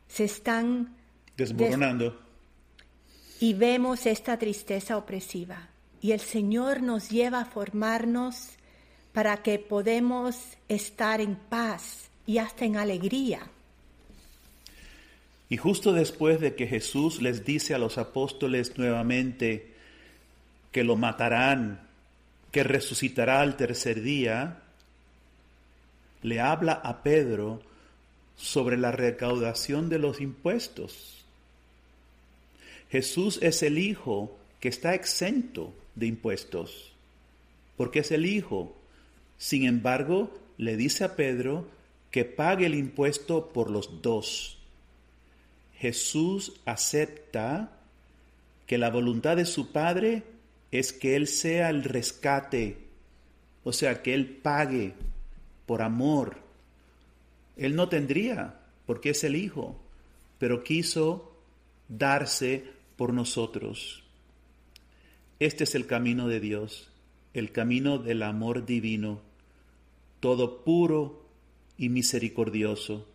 [0.08, 0.96] se están
[1.36, 2.18] desmoronando.
[3.40, 5.68] y vemos esta tristeza opresiva.
[6.00, 8.50] Y el Señor nos lleva a formarnos
[9.12, 10.36] para que podamos
[10.68, 13.50] estar en paz y hasta en alegría.
[15.50, 19.72] Y justo después de que Jesús les dice a los apóstoles nuevamente
[20.72, 21.80] que lo matarán,
[22.52, 24.62] que resucitará al tercer día,
[26.22, 27.62] le habla a Pedro
[28.36, 31.24] sobre la recaudación de los impuestos.
[32.90, 36.92] Jesús es el Hijo que está exento de impuestos,
[37.76, 38.76] porque es el Hijo.
[39.38, 41.66] Sin embargo, le dice a Pedro
[42.10, 44.57] que pague el impuesto por los dos.
[45.78, 47.78] Jesús acepta
[48.66, 50.24] que la voluntad de su Padre
[50.70, 52.76] es que Él sea el rescate,
[53.64, 54.94] o sea, que Él pague
[55.66, 56.48] por amor
[57.58, 59.76] él no tendría, porque es el Hijo,
[60.38, 61.36] pero quiso
[61.88, 62.64] darse
[62.96, 64.04] por nosotros.
[65.40, 66.88] Este es el camino de Dios,
[67.34, 69.20] el camino del amor divino,
[70.20, 71.26] todo puro
[71.76, 73.06] y misericordioso.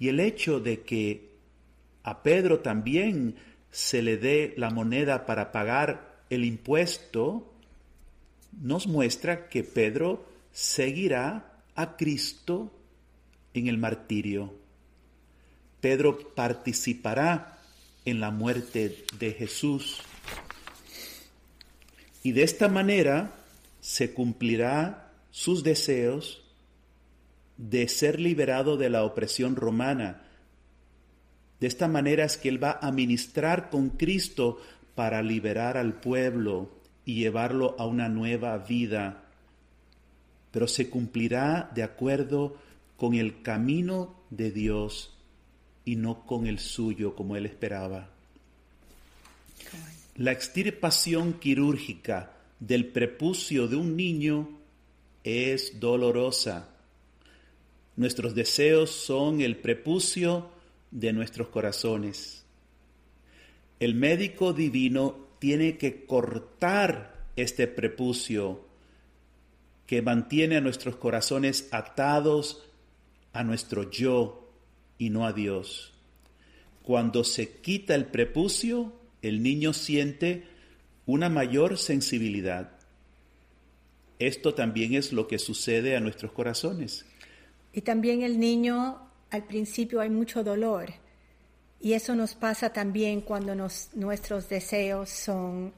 [0.00, 1.27] Y el hecho de que
[2.08, 3.36] a Pedro también
[3.70, 7.52] se le dé la moneda para pagar el impuesto,
[8.62, 12.72] nos muestra que Pedro seguirá a Cristo
[13.52, 14.54] en el martirio.
[15.82, 17.58] Pedro participará
[18.06, 20.00] en la muerte de Jesús.
[22.22, 23.34] Y de esta manera
[23.82, 26.42] se cumplirá sus deseos
[27.58, 30.22] de ser liberado de la opresión romana.
[31.60, 34.60] De esta manera es que Él va a ministrar con Cristo
[34.94, 36.70] para liberar al pueblo
[37.04, 39.24] y llevarlo a una nueva vida.
[40.50, 42.56] Pero se cumplirá de acuerdo
[42.96, 45.16] con el camino de Dios
[45.84, 48.10] y no con el suyo como Él esperaba.
[50.16, 54.48] La extirpación quirúrgica del prepucio de un niño
[55.22, 56.68] es dolorosa
[57.98, 60.50] Nuestros deseos son el prepucio
[60.90, 62.44] de nuestros corazones.
[63.80, 68.66] El médico divino tiene que cortar este prepucio
[69.86, 72.64] que mantiene a nuestros corazones atados
[73.32, 74.50] a nuestro yo
[74.98, 75.92] y no a Dios.
[76.82, 80.44] Cuando se quita el prepucio, el niño siente
[81.06, 82.72] una mayor sensibilidad.
[84.18, 87.06] Esto también es lo que sucede a nuestros corazones.
[87.72, 90.92] Y también el niño, al principio hay mucho dolor.
[91.80, 95.72] Y eso nos pasa también cuando nuestros deseos son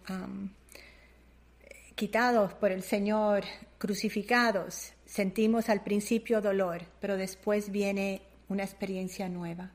[1.95, 3.45] quitados por el Señor,
[3.77, 4.93] crucificados.
[5.05, 9.73] Sentimos al principio dolor, pero después viene una experiencia nueva.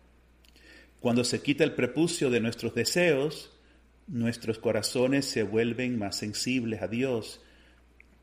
[0.99, 3.51] Cuando se quita el prepucio de nuestros deseos,
[4.07, 7.41] nuestros corazones se vuelven más sensibles a Dios,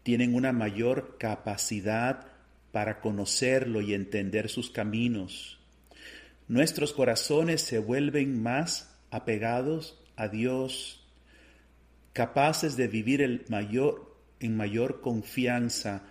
[0.03, 2.27] tienen una mayor capacidad
[2.73, 5.59] para conocerlo y entender sus caminos.
[6.49, 11.07] Nuestros corazones se vuelven más apegados a Dios,
[12.13, 16.03] capaces de vivir el mayor, en mayor confianza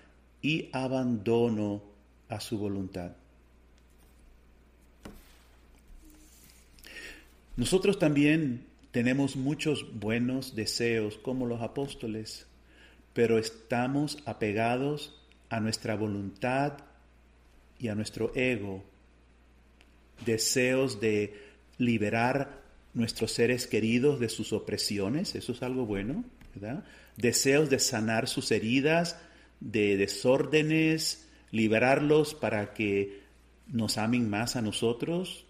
[0.41, 1.83] y abandono
[2.29, 3.11] a su voluntad.
[7.57, 12.47] Nosotros también tenemos muchos buenos deseos como los apóstoles,
[13.13, 15.20] pero estamos apegados
[15.51, 16.77] a nuestra voluntad
[17.77, 18.83] y a nuestro ego,
[20.25, 21.35] deseos de
[21.77, 22.61] liberar
[22.93, 26.23] nuestros seres queridos de sus opresiones, eso es algo bueno,
[26.55, 26.85] ¿verdad?
[27.17, 29.19] Deseos de sanar sus heridas,
[29.59, 33.19] de desórdenes, liberarlos para que
[33.67, 35.45] nos amen más a nosotros.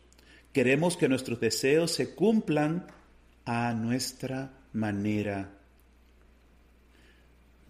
[0.51, 2.87] Queremos que nuestros deseos se cumplan
[3.45, 5.51] a nuestra manera.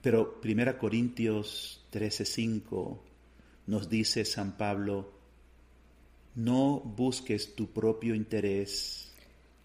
[0.01, 2.99] Pero 1 Corintios 13:5
[3.67, 5.11] nos dice San Pablo,
[6.35, 9.11] no busques tu propio interés.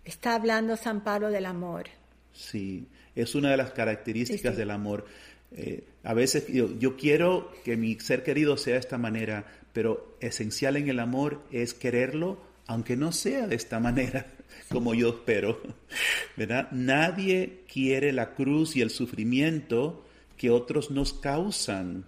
[0.04, 1.86] Está hablando San Pablo del amor.
[2.32, 5.06] Sí, es una de las características del amor.
[5.52, 10.16] Eh, a veces yo, yo, quiero que mi ser querido sea de esta manera, pero
[10.20, 14.26] esencial en el amor es quererlo, aunque no sea de esta manera,
[14.68, 15.60] como yo espero.
[16.36, 16.70] ¿Verdad?
[16.72, 20.04] Nadie quiere la cruz y el sufrimiento
[20.36, 22.04] que otros nos causan.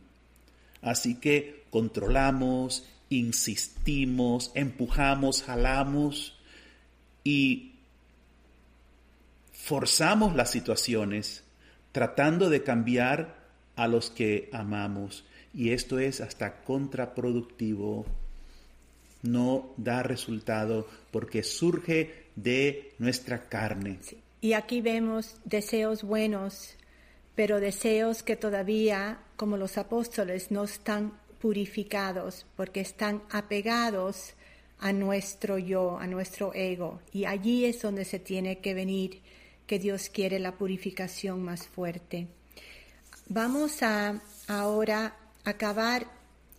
[0.82, 6.38] Así que controlamos, insistimos, empujamos, jalamos
[7.24, 7.72] y
[9.52, 11.44] forzamos las situaciones
[11.92, 13.36] tratando de cambiar
[13.76, 15.24] a los que amamos.
[15.54, 18.06] Y esto es hasta contraproductivo.
[19.22, 23.98] No da resultado porque surge de nuestra carne.
[24.40, 26.77] Y aquí vemos deseos buenos
[27.38, 34.34] pero deseos que todavía, como los apóstoles, no están purificados porque están apegados
[34.80, 37.00] a nuestro yo, a nuestro ego.
[37.12, 39.22] Y allí es donde se tiene que venir,
[39.68, 42.26] que Dios quiere la purificación más fuerte.
[43.28, 45.14] Vamos a ahora
[45.44, 46.08] acabar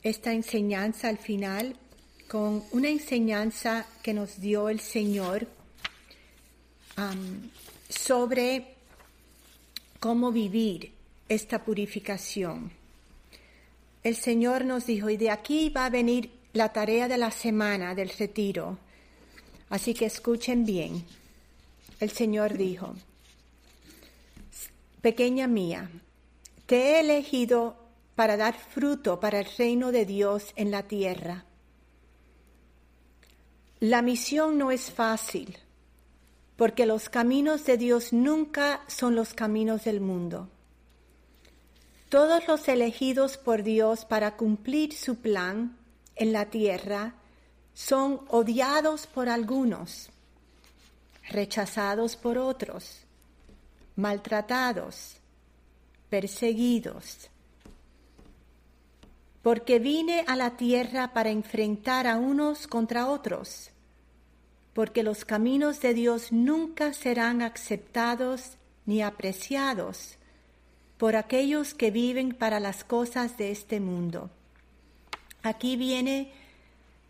[0.02, 1.76] esta enseñanza al final
[2.30, 5.46] con una enseñanza que nos dio el Señor
[7.90, 8.79] sobre
[10.00, 10.94] cómo vivir
[11.28, 12.72] esta purificación.
[14.04, 17.94] El Señor nos dijo, y de aquí va a venir la tarea de la semana
[17.96, 18.78] del retiro.
[19.70, 21.06] Así que escuchen bien.
[22.00, 22.96] El Señor dijo,
[25.02, 25.90] pequeña mía,
[26.66, 27.76] te he elegido
[28.16, 31.46] para dar fruto para el reino de Dios en la tierra.
[33.82, 35.58] La misión no es fácil
[36.60, 40.50] porque los caminos de Dios nunca son los caminos del mundo.
[42.10, 45.78] Todos los elegidos por Dios para cumplir su plan
[46.18, 47.14] en la tierra
[47.74, 50.10] son odiados por algunos,
[51.30, 53.06] rechazados por otros,
[53.96, 55.16] maltratados,
[56.10, 57.30] perseguidos.
[59.42, 63.72] Porque vine a la tierra para enfrentar a unos contra otros
[64.80, 68.52] porque los caminos de Dios nunca serán aceptados
[68.86, 70.16] ni apreciados
[70.98, 74.30] por aquellos que viven para las cosas de este mundo.
[75.44, 76.32] Aquí viene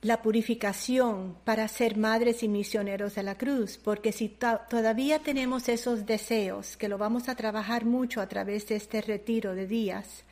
[0.02, 6.08] la purificación para ser madres y misioneros de la cruz, porque si todavía tenemos esos
[6.08, 10.24] deseos, que lo vamos a trabajar mucho a través de este retiro de días,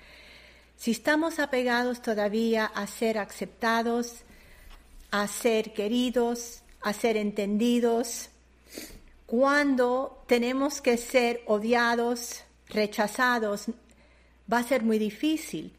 [0.75, 4.23] si estamos apegados todavía a ser aceptados,
[5.11, 8.29] a ser queridos, a ser entendidos,
[9.25, 13.65] cuando tenemos que ser odiados, rechazados,
[14.51, 15.73] va a ser muy difícil.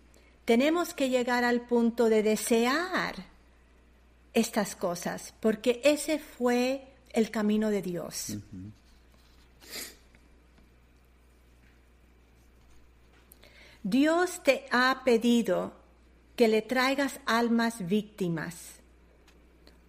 [0.44, 3.14] Tenemos que llegar al punto de desear
[4.34, 8.36] estas cosas, porque ese fue el camino de Dios.
[13.82, 15.72] Dios te ha pedido
[16.36, 18.77] que le traigas almas víctimas.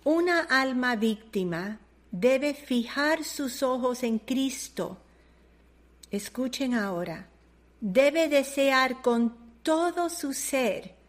[0.04, 1.80] Una alma víctima
[2.12, 4.98] debe fijar sus ojos en Cristo.
[6.10, 7.28] Escuchen ahora,
[7.80, 11.00] debe desear con todo su ser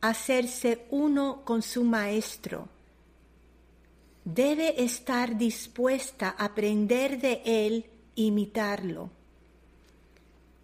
[0.00, 2.68] hacerse uno con su Maestro.
[4.24, 9.10] Debe estar dispuesta a aprender de Él, imitarlo.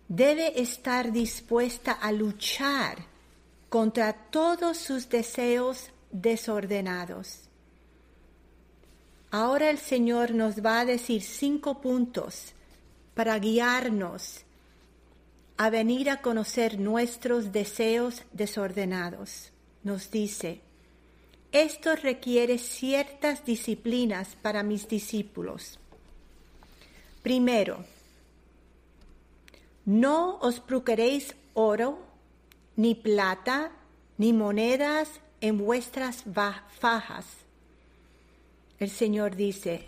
[0.09, 2.99] Debe estar dispuesta a luchar
[3.69, 7.49] contra todos sus deseos desordenados.
[9.35, 12.53] Ahora el Señor nos va a decir cinco puntos
[13.15, 14.45] para guiarnos
[15.57, 19.51] a venir a conocer nuestros deseos desordenados.
[19.85, 20.61] Nos dice,
[21.51, 25.79] esto requiere ciertas disciplinas para mis discípulos.
[27.23, 27.87] Primero,
[29.87, 31.99] no os procuraréis oro,
[32.77, 33.73] ni plata,
[34.19, 35.09] ni monedas
[35.41, 36.23] en vuestras
[36.79, 37.42] fajas.
[38.83, 39.87] El Señor dice,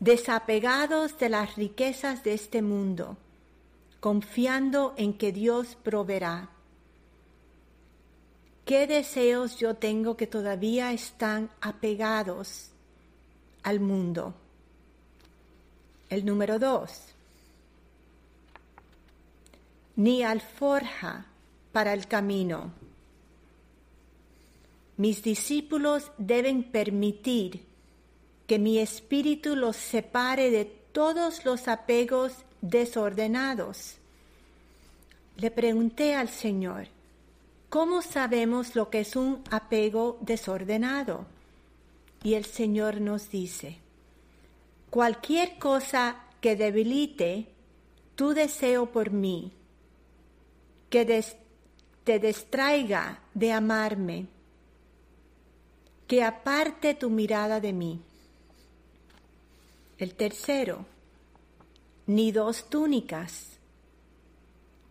[0.00, 3.18] desapegados de las riquezas de este mundo,
[4.00, 6.48] confiando en que Dios proveerá.
[8.64, 12.70] ¿Qué deseos yo tengo que todavía están apegados
[13.64, 14.32] al mundo?
[16.08, 17.02] El número dos,
[19.96, 21.26] ni alforja
[21.70, 22.81] para el camino.
[24.96, 27.64] Mis discípulos deben permitir
[28.46, 33.96] que mi espíritu los separe de todos los apegos desordenados.
[35.36, 36.88] Le pregunté al Señor,
[37.70, 41.26] ¿cómo sabemos lo que es un apego desordenado?
[42.22, 43.78] Y el Señor nos dice,
[44.90, 47.48] cualquier cosa que debilite
[48.14, 49.52] tu deseo por mí,
[50.90, 51.24] que
[52.04, 54.26] te distraiga de amarme,
[56.06, 58.00] que aparte tu mirada de mí.
[59.98, 60.84] El tercero,
[62.06, 63.46] ni dos túnicas.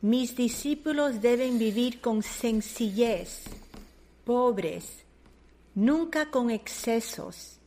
[0.01, 3.43] Mis discípulos deben vivir con sencillez,
[4.25, 5.03] pobres,
[5.75, 7.57] nunca con excesos,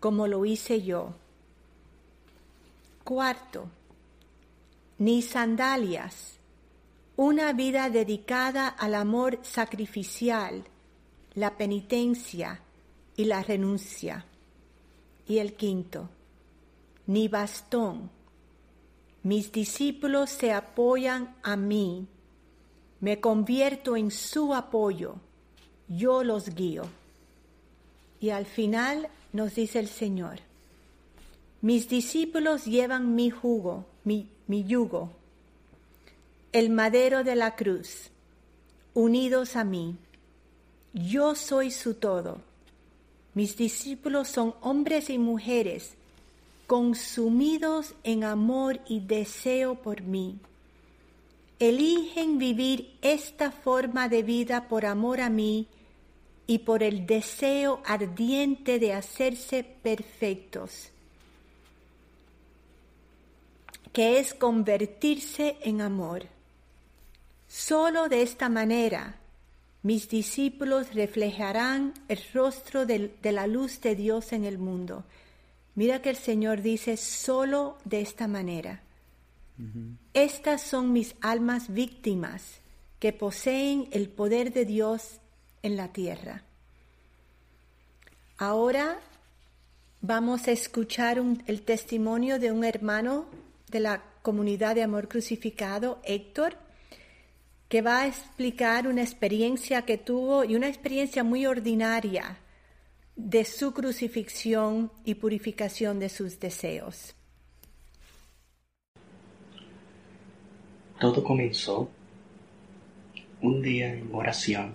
[0.00, 1.14] como lo hice yo.
[3.04, 3.68] Cuarto,
[4.98, 6.38] ni sandalias,
[7.16, 10.64] una vida dedicada al amor sacrificial,
[11.34, 12.60] la penitencia
[13.16, 14.24] y la renuncia.
[15.26, 16.08] Y el quinto,
[17.06, 18.10] ni bastón,
[19.22, 22.08] mis discípulos se apoyan a mí,
[23.00, 25.16] me convierto en su apoyo,
[25.88, 26.84] yo los guío.
[28.20, 30.40] Y al final nos dice el Señor,
[31.60, 35.12] mis discípulos llevan mi jugo, mi, mi yugo,
[36.50, 38.10] el madero de la cruz,
[38.94, 39.96] unidos a mí.
[40.92, 42.40] Yo soy su todo.
[43.34, 45.94] Mis discípulos son hombres y mujeres
[46.66, 50.38] consumidos en amor y deseo por mí.
[51.58, 55.66] Eligen vivir esta forma de vida por amor a mí
[56.46, 60.90] y por el deseo ardiente de hacerse perfectos,
[63.92, 66.26] que es convertirse en amor.
[67.48, 69.21] Solo de esta manera
[69.82, 75.04] mis discípulos reflejarán el rostro de, la luz de Dios en el mundo
[75.74, 78.82] Mira que el Señor dice solo de esta manera.
[80.12, 82.60] Estas son mis almas víctimas
[82.98, 85.20] que poseen el poder de Dios
[85.62, 86.42] en la tierra.
[88.38, 88.98] Ahora
[90.00, 93.26] vamos a escuchar el testimonio de un hermano
[93.70, 96.56] de la comunidad de amor crucificado, Héctor,
[97.72, 102.36] que va a explicar una experiencia que tuvo y una experiencia muy ordinaria
[103.16, 107.14] de su crucifixión y purificación de sus deseos.
[111.00, 111.88] Todo comenzó
[113.40, 114.74] un día en oración,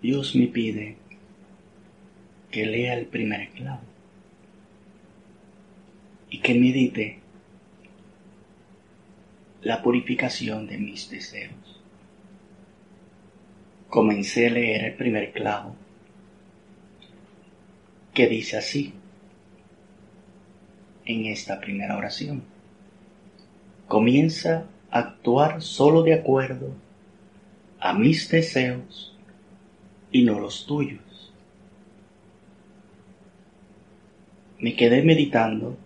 [0.00, 0.96] Dios me pide
[2.52, 3.82] que lea el primer clavo
[6.30, 7.19] y que medite
[9.62, 11.80] la purificación de mis deseos.
[13.88, 15.74] Comencé a leer el primer clavo
[18.14, 18.94] que dice así
[21.04, 22.42] en esta primera oración.
[23.88, 26.72] Comienza a actuar solo de acuerdo
[27.80, 29.16] a mis deseos
[30.12, 31.32] y no los tuyos.
[34.58, 35.76] Me quedé meditando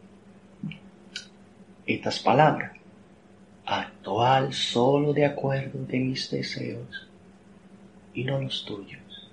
[1.87, 2.74] estas palabras.
[3.67, 7.09] Actuar solo de acuerdo de mis deseos
[8.13, 9.31] y no los tuyos.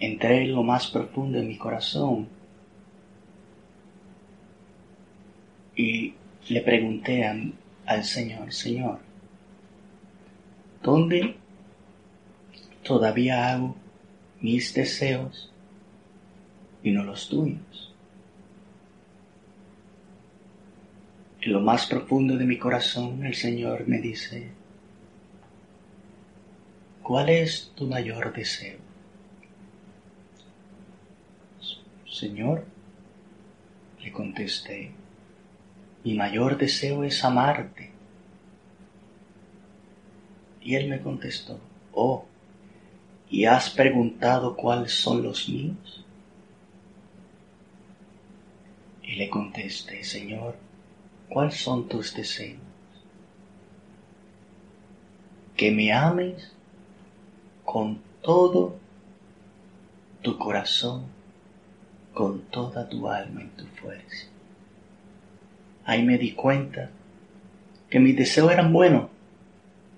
[0.00, 2.28] Entré en lo más profundo de mi corazón
[5.76, 6.14] y
[6.48, 8.98] le pregunté al Señor, Señor,
[10.82, 11.36] ¿dónde
[12.82, 13.76] todavía hago
[14.40, 15.52] mis deseos
[16.82, 17.91] y no los tuyos?
[21.42, 24.52] En lo más profundo de mi corazón el Señor me dice,
[27.02, 28.78] ¿cuál es tu mayor deseo?
[32.08, 32.64] Señor,
[34.00, 34.92] le contesté,
[36.04, 37.90] mi mayor deseo es amarte.
[40.60, 41.58] Y él me contestó,
[41.92, 42.24] oh,
[43.28, 46.04] ¿y has preguntado cuáles son los míos?
[49.02, 50.61] Y le contesté, Señor,
[51.32, 52.60] ¿cuáles son tus deseos?
[55.56, 56.52] Que me ames
[57.64, 58.76] con todo
[60.22, 61.04] tu corazón
[62.12, 64.26] con toda tu alma y tu fuerza.
[65.84, 66.90] Ahí me di cuenta
[67.90, 69.08] que mis deseos eran buenos,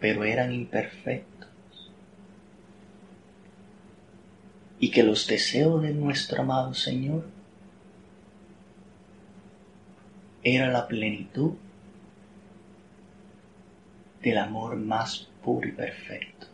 [0.01, 1.49] pero eran imperfectos.
[4.79, 7.25] Y que los deseos de nuestro amado Señor
[10.45, 11.53] era la plenitud
[14.23, 16.47] del amor más puro y perfecto.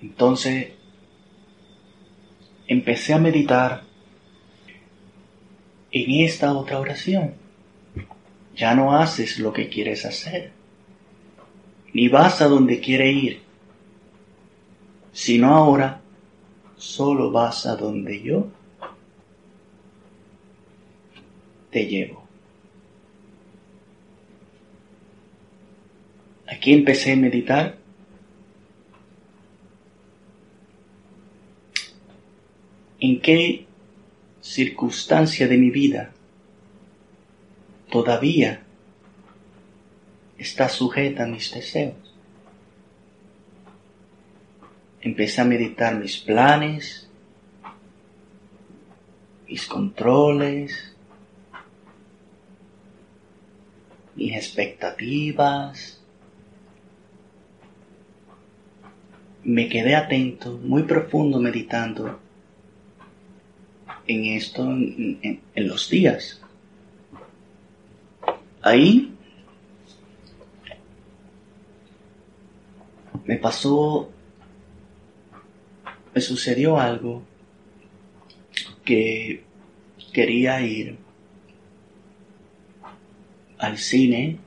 [0.00, 0.72] Entonces
[2.66, 3.82] empecé a meditar
[5.90, 7.34] en esta otra oración.
[8.56, 10.52] Ya no haces lo que quieres hacer,
[11.92, 13.42] ni vas a donde quiere ir,
[15.12, 16.00] sino ahora
[16.76, 18.48] solo vas a donde yo
[21.70, 22.26] te llevo.
[26.46, 27.76] Aquí empecé a meditar
[33.00, 33.66] en qué
[34.40, 36.12] circunstancia de mi vida
[37.90, 38.62] todavía
[40.38, 41.96] está sujeta a mis deseos.
[45.00, 47.08] Empecé a meditar mis planes,
[49.46, 50.96] mis controles,
[54.18, 56.00] mis expectativas.
[59.44, 62.18] Me quedé atento, muy profundo meditando
[64.06, 66.42] en esto en, los días.
[68.60, 69.14] Ahí
[73.24, 74.10] me pasó,
[76.12, 77.22] me sucedió algo
[78.84, 79.44] que
[80.12, 80.98] quería ir
[83.58, 84.38] al cine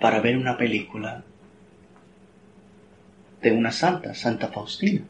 [0.00, 1.24] para ver una película
[3.42, 5.02] de una santa, Santa Faustina.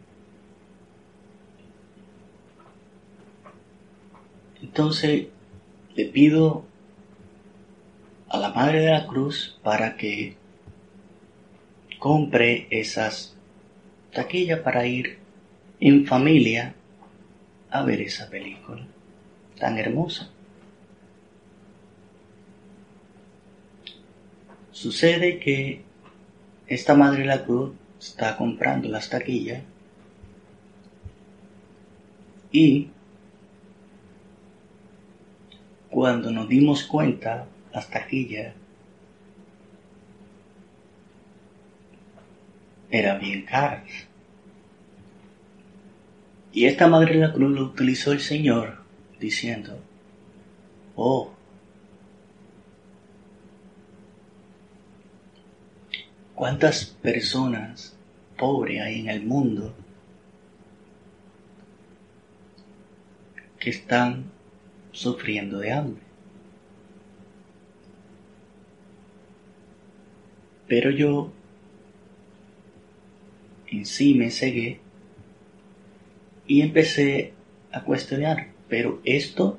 [4.61, 5.29] Entonces
[5.95, 6.65] le pido
[8.29, 10.37] a la Madre de la Cruz para que
[12.01, 13.37] compre esas
[14.13, 15.19] taquillas para ir
[15.79, 16.75] en familia
[17.71, 18.85] a ver esa película
[19.59, 20.34] tan hermosa.
[24.75, 25.81] Sucede que
[26.66, 29.62] esta Madre de la Cruz está comprando las taquillas
[32.53, 32.91] y
[35.95, 38.53] Cuando nos dimos cuenta, las taquillas
[42.91, 43.85] eran bien caras.
[46.53, 48.79] Y esta Madre de la Cruz lo utilizó el Señor
[49.20, 49.79] diciendo,
[50.97, 51.34] oh,
[56.35, 57.97] ¿Cuántas personas
[58.37, 59.72] pobres hay en el mundo
[63.59, 64.24] que están
[64.91, 66.03] sufriendo de hambre?
[70.66, 71.32] Pero yo
[73.68, 74.80] en sí me cegué
[76.47, 77.32] y empecé
[77.70, 79.59] a cuestionar, pero esto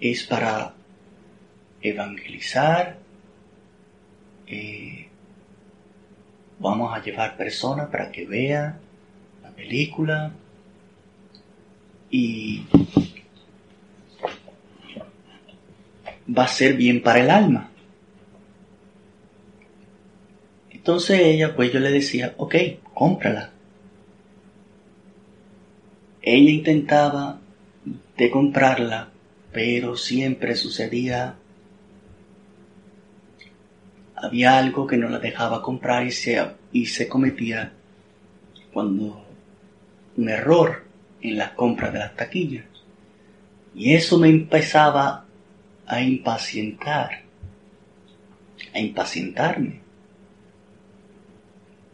[0.00, 0.74] es para
[1.80, 2.98] evangelizar,
[4.46, 5.07] eh,
[6.58, 8.78] vamos a llevar personas para que vean
[9.42, 10.32] la película
[12.10, 12.64] y
[16.36, 17.70] va a ser bien para el alma.
[20.70, 22.54] Entonces ella, pues yo le decía, ok,
[22.94, 23.50] cómprala.
[26.22, 27.40] Ella intentaba
[28.16, 29.10] de comprarla,
[29.52, 31.36] pero siempre sucedía,
[34.22, 37.72] había algo que no la dejaba comprar y se, y se cometía
[38.72, 39.24] cuando
[40.16, 40.84] un error
[41.20, 42.64] en la compra de las taquillas.
[43.74, 45.24] Y eso me empezaba
[45.86, 47.22] a impacientar,
[48.74, 49.80] a impacientarme,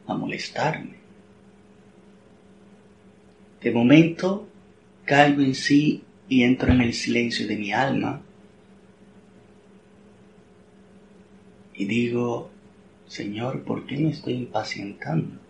[0.06, 0.94] a molestarme.
[3.60, 4.48] De momento
[5.04, 8.20] caigo en sí y entro en el silencio de mi alma
[11.74, 12.50] y digo,
[13.06, 15.40] Señor, ¿por qué me estoy impacientando?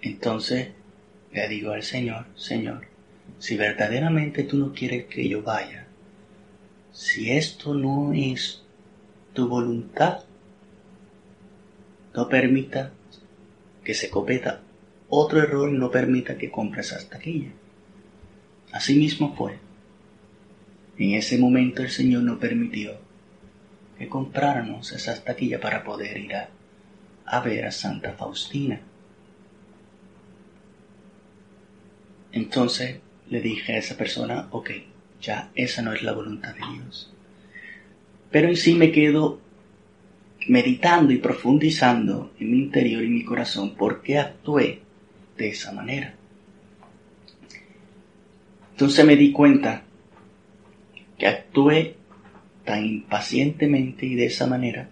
[0.00, 0.68] Entonces
[1.32, 2.86] le digo al Señor, Señor,
[3.38, 5.86] si verdaderamente tú no quieres que yo vaya,
[6.92, 8.62] si esto no es
[9.32, 10.24] tu voluntad,
[12.14, 12.92] no permita
[13.84, 14.62] que se cometa
[15.08, 17.52] otro error y no permita que compres esas taquillas.
[18.72, 19.67] Así mismo fue.
[20.98, 22.98] En ese momento el Señor no permitió
[23.98, 26.48] que compráramos esas taquillas para poder ir a,
[27.24, 28.80] a ver a Santa Faustina.
[32.32, 32.98] Entonces
[33.30, 34.70] le dije a esa persona, ok,
[35.20, 37.12] ya esa no es la voluntad de Dios.
[38.30, 39.40] Pero en sí me quedo
[40.48, 44.82] meditando y profundizando en mi interior y mi corazón por qué actué
[45.36, 46.14] de esa manera.
[48.72, 49.84] Entonces me di cuenta
[51.18, 51.96] que actué
[52.64, 54.88] tan impacientemente y de esa manera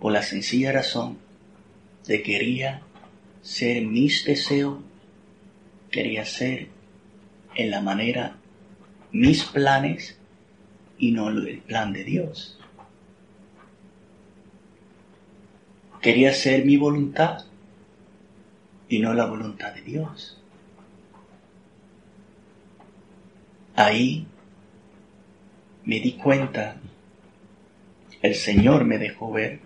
[0.00, 1.18] por la sencilla razón
[2.06, 2.82] de que quería
[3.42, 4.78] ser mis deseos
[5.92, 6.68] quería ser
[7.54, 8.36] en la manera
[9.12, 10.18] mis planes
[10.98, 12.58] y no el plan de Dios.
[16.00, 17.44] Quería ser mi voluntad
[18.88, 20.38] y no la voluntad de Dios.
[23.76, 24.26] Ahí
[25.84, 26.76] me di cuenta,
[28.20, 29.60] el Señor me dejó ver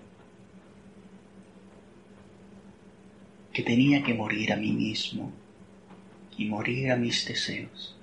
[3.52, 5.32] que tenía que morir a mí mismo
[6.36, 7.96] y morir a mis deseos,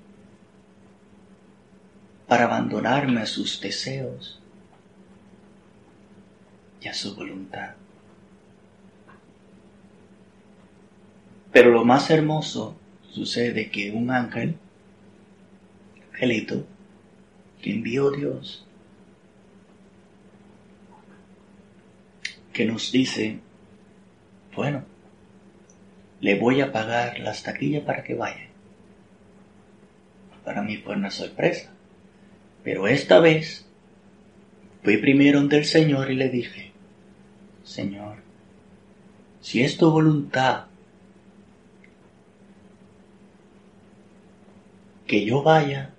[2.27, 4.39] para abandonarme a sus deseos
[6.81, 7.75] y a su voluntad.
[11.51, 12.75] Pero lo más hermoso
[13.11, 14.57] sucede que un ángel,
[16.11, 16.65] angelito,
[17.63, 18.65] que envió Dios,
[22.51, 23.39] que nos dice,
[24.53, 24.83] bueno,
[26.19, 28.49] le voy a pagar las taquillas para que vaya.
[30.43, 31.71] Para mí fue una sorpresa.
[32.65, 33.65] Pero esta vez
[34.83, 36.73] fui primero ante el Señor y le dije,
[37.63, 38.17] Señor,
[39.39, 40.65] si es tu voluntad
[45.07, 45.92] que yo vaya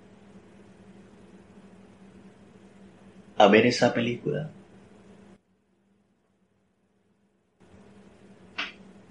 [3.37, 4.49] a ver esa película,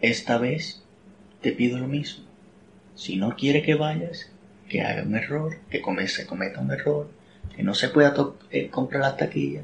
[0.01, 0.83] esta vez
[1.41, 2.25] te pido lo mismo.
[2.95, 4.31] Si no quiere que vayas,
[4.69, 7.11] que haga un error, que se cometa un error,
[7.55, 8.15] que no se pueda
[8.51, 9.63] eh, comprar la taquilla.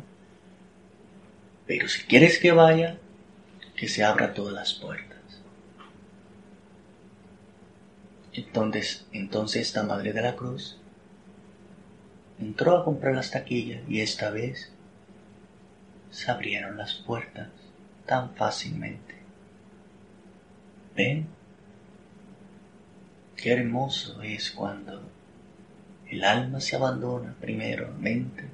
[1.66, 2.98] Pero si quieres que vaya,
[3.76, 5.18] que se abra todas las puertas.
[8.32, 10.79] Entonces, entonces esta Madre de la Cruz
[12.40, 14.72] entró a comprar las taquillas y esta vez
[16.10, 17.48] se abrieron las puertas
[18.06, 19.14] tan fácilmente.
[20.96, 21.28] ¿Ven?
[23.36, 25.02] Qué hermoso es cuando
[26.08, 28.44] el alma se abandona primeramente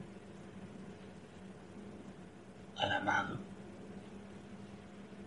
[2.76, 3.38] al amado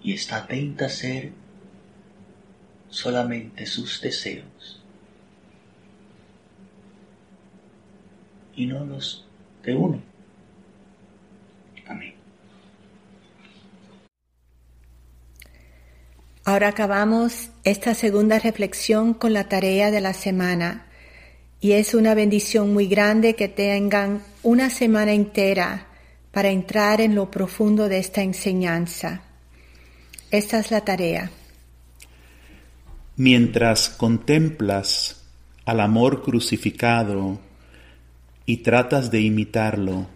[0.04, 1.32] y está atenta a ser
[2.90, 4.79] solamente sus deseos
[8.60, 9.26] y no los
[9.64, 10.02] de uno.
[11.88, 12.14] Amén.
[16.44, 20.88] Ahora acabamos esta segunda reflexión con la tarea de la semana
[21.62, 25.88] y es una bendición muy grande que tengan una semana entera
[26.32, 29.22] para entrar en lo profundo de esta enseñanza.
[30.32, 31.32] Esta es la tarea.
[33.16, 35.24] Mientras contemplas
[35.66, 37.40] al amor crucificado
[38.50, 40.08] y tratas de imitarlo,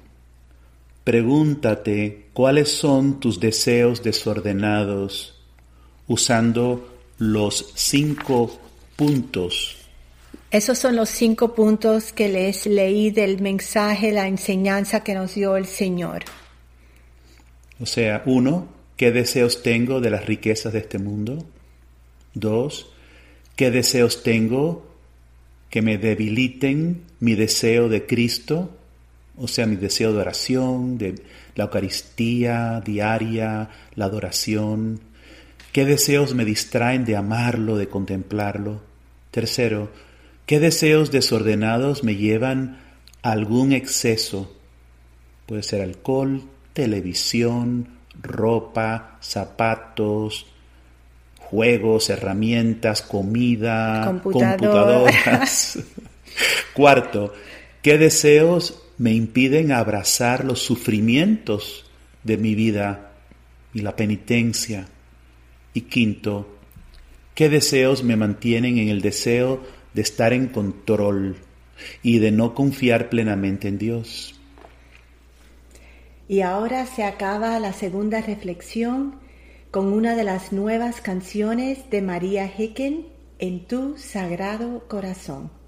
[1.03, 5.39] pregúntate cuáles son tus deseos desordenados
[6.07, 8.59] usando los cinco
[8.95, 9.77] puntos.
[10.49, 15.55] Esos son los cinco puntos que les leí del mensaje, la enseñanza que nos dio
[15.55, 16.23] el Señor.
[17.79, 18.67] O sea, uno,
[18.97, 21.45] ¿qué deseos tengo de las riquezas de este mundo?
[22.33, 22.91] Dos,
[23.55, 24.92] ¿qué deseos tengo
[25.73, 28.77] que me debiliten mi deseo de Cristo?
[29.35, 31.15] O sea, mi deseo de oración, de
[31.55, 35.01] la Eucaristía diaria, la adoración,
[35.71, 38.83] ¿Qué deseos me distraen de amarlo, de contemplarlo?
[39.31, 39.89] Tercero,
[40.45, 42.77] ¿qué deseos desordenados me llevan
[43.23, 44.55] a algún exceso?
[45.47, 46.43] Puede ser alcohol,
[46.73, 47.87] televisión,
[48.21, 50.45] ropa, zapatos,
[51.53, 55.77] juegos, herramientas, comida, computadoras.
[56.73, 57.31] Cuarto,
[57.83, 61.85] ¿qué deseos me impiden abrazar los sufrimientos
[62.23, 63.11] de mi vida
[63.71, 64.87] y la penitencia?
[65.75, 66.57] Y quinto,
[67.35, 71.35] ¿qué deseos me mantienen en el deseo de estar en control
[72.01, 74.33] y de no confiar plenamente en Dios?
[76.27, 79.21] Y ahora se acaba la segunda reflexión
[79.73, 83.07] con una de las nuevas canciones de María Hecken,
[83.39, 85.62] En tu sagrado corazón.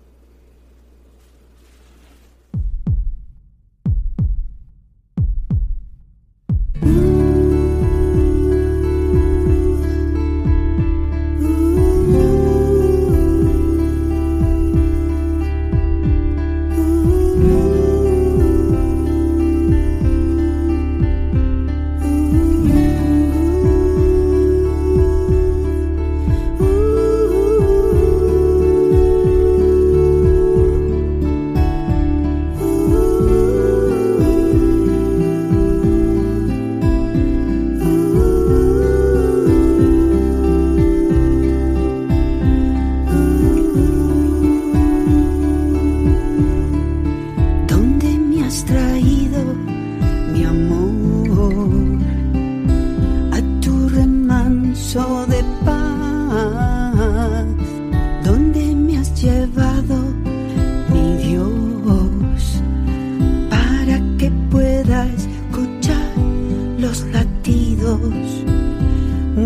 [66.95, 67.99] los latidos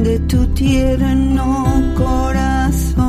[0.03, 1.65] de tu tierno
[1.97, 3.08] corazón.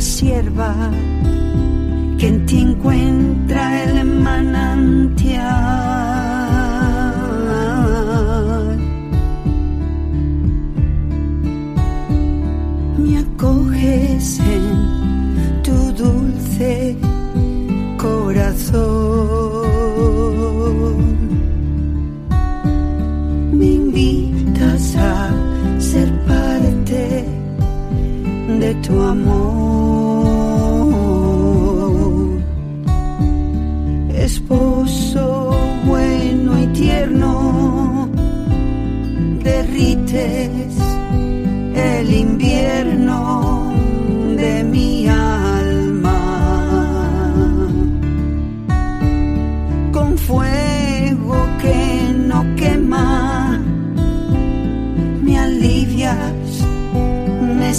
[0.00, 0.74] sierva.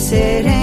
[0.09, 0.58] seré.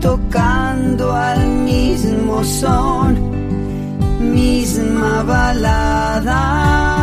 [0.00, 3.14] tocando al mismo son,
[4.20, 6.99] misma balada.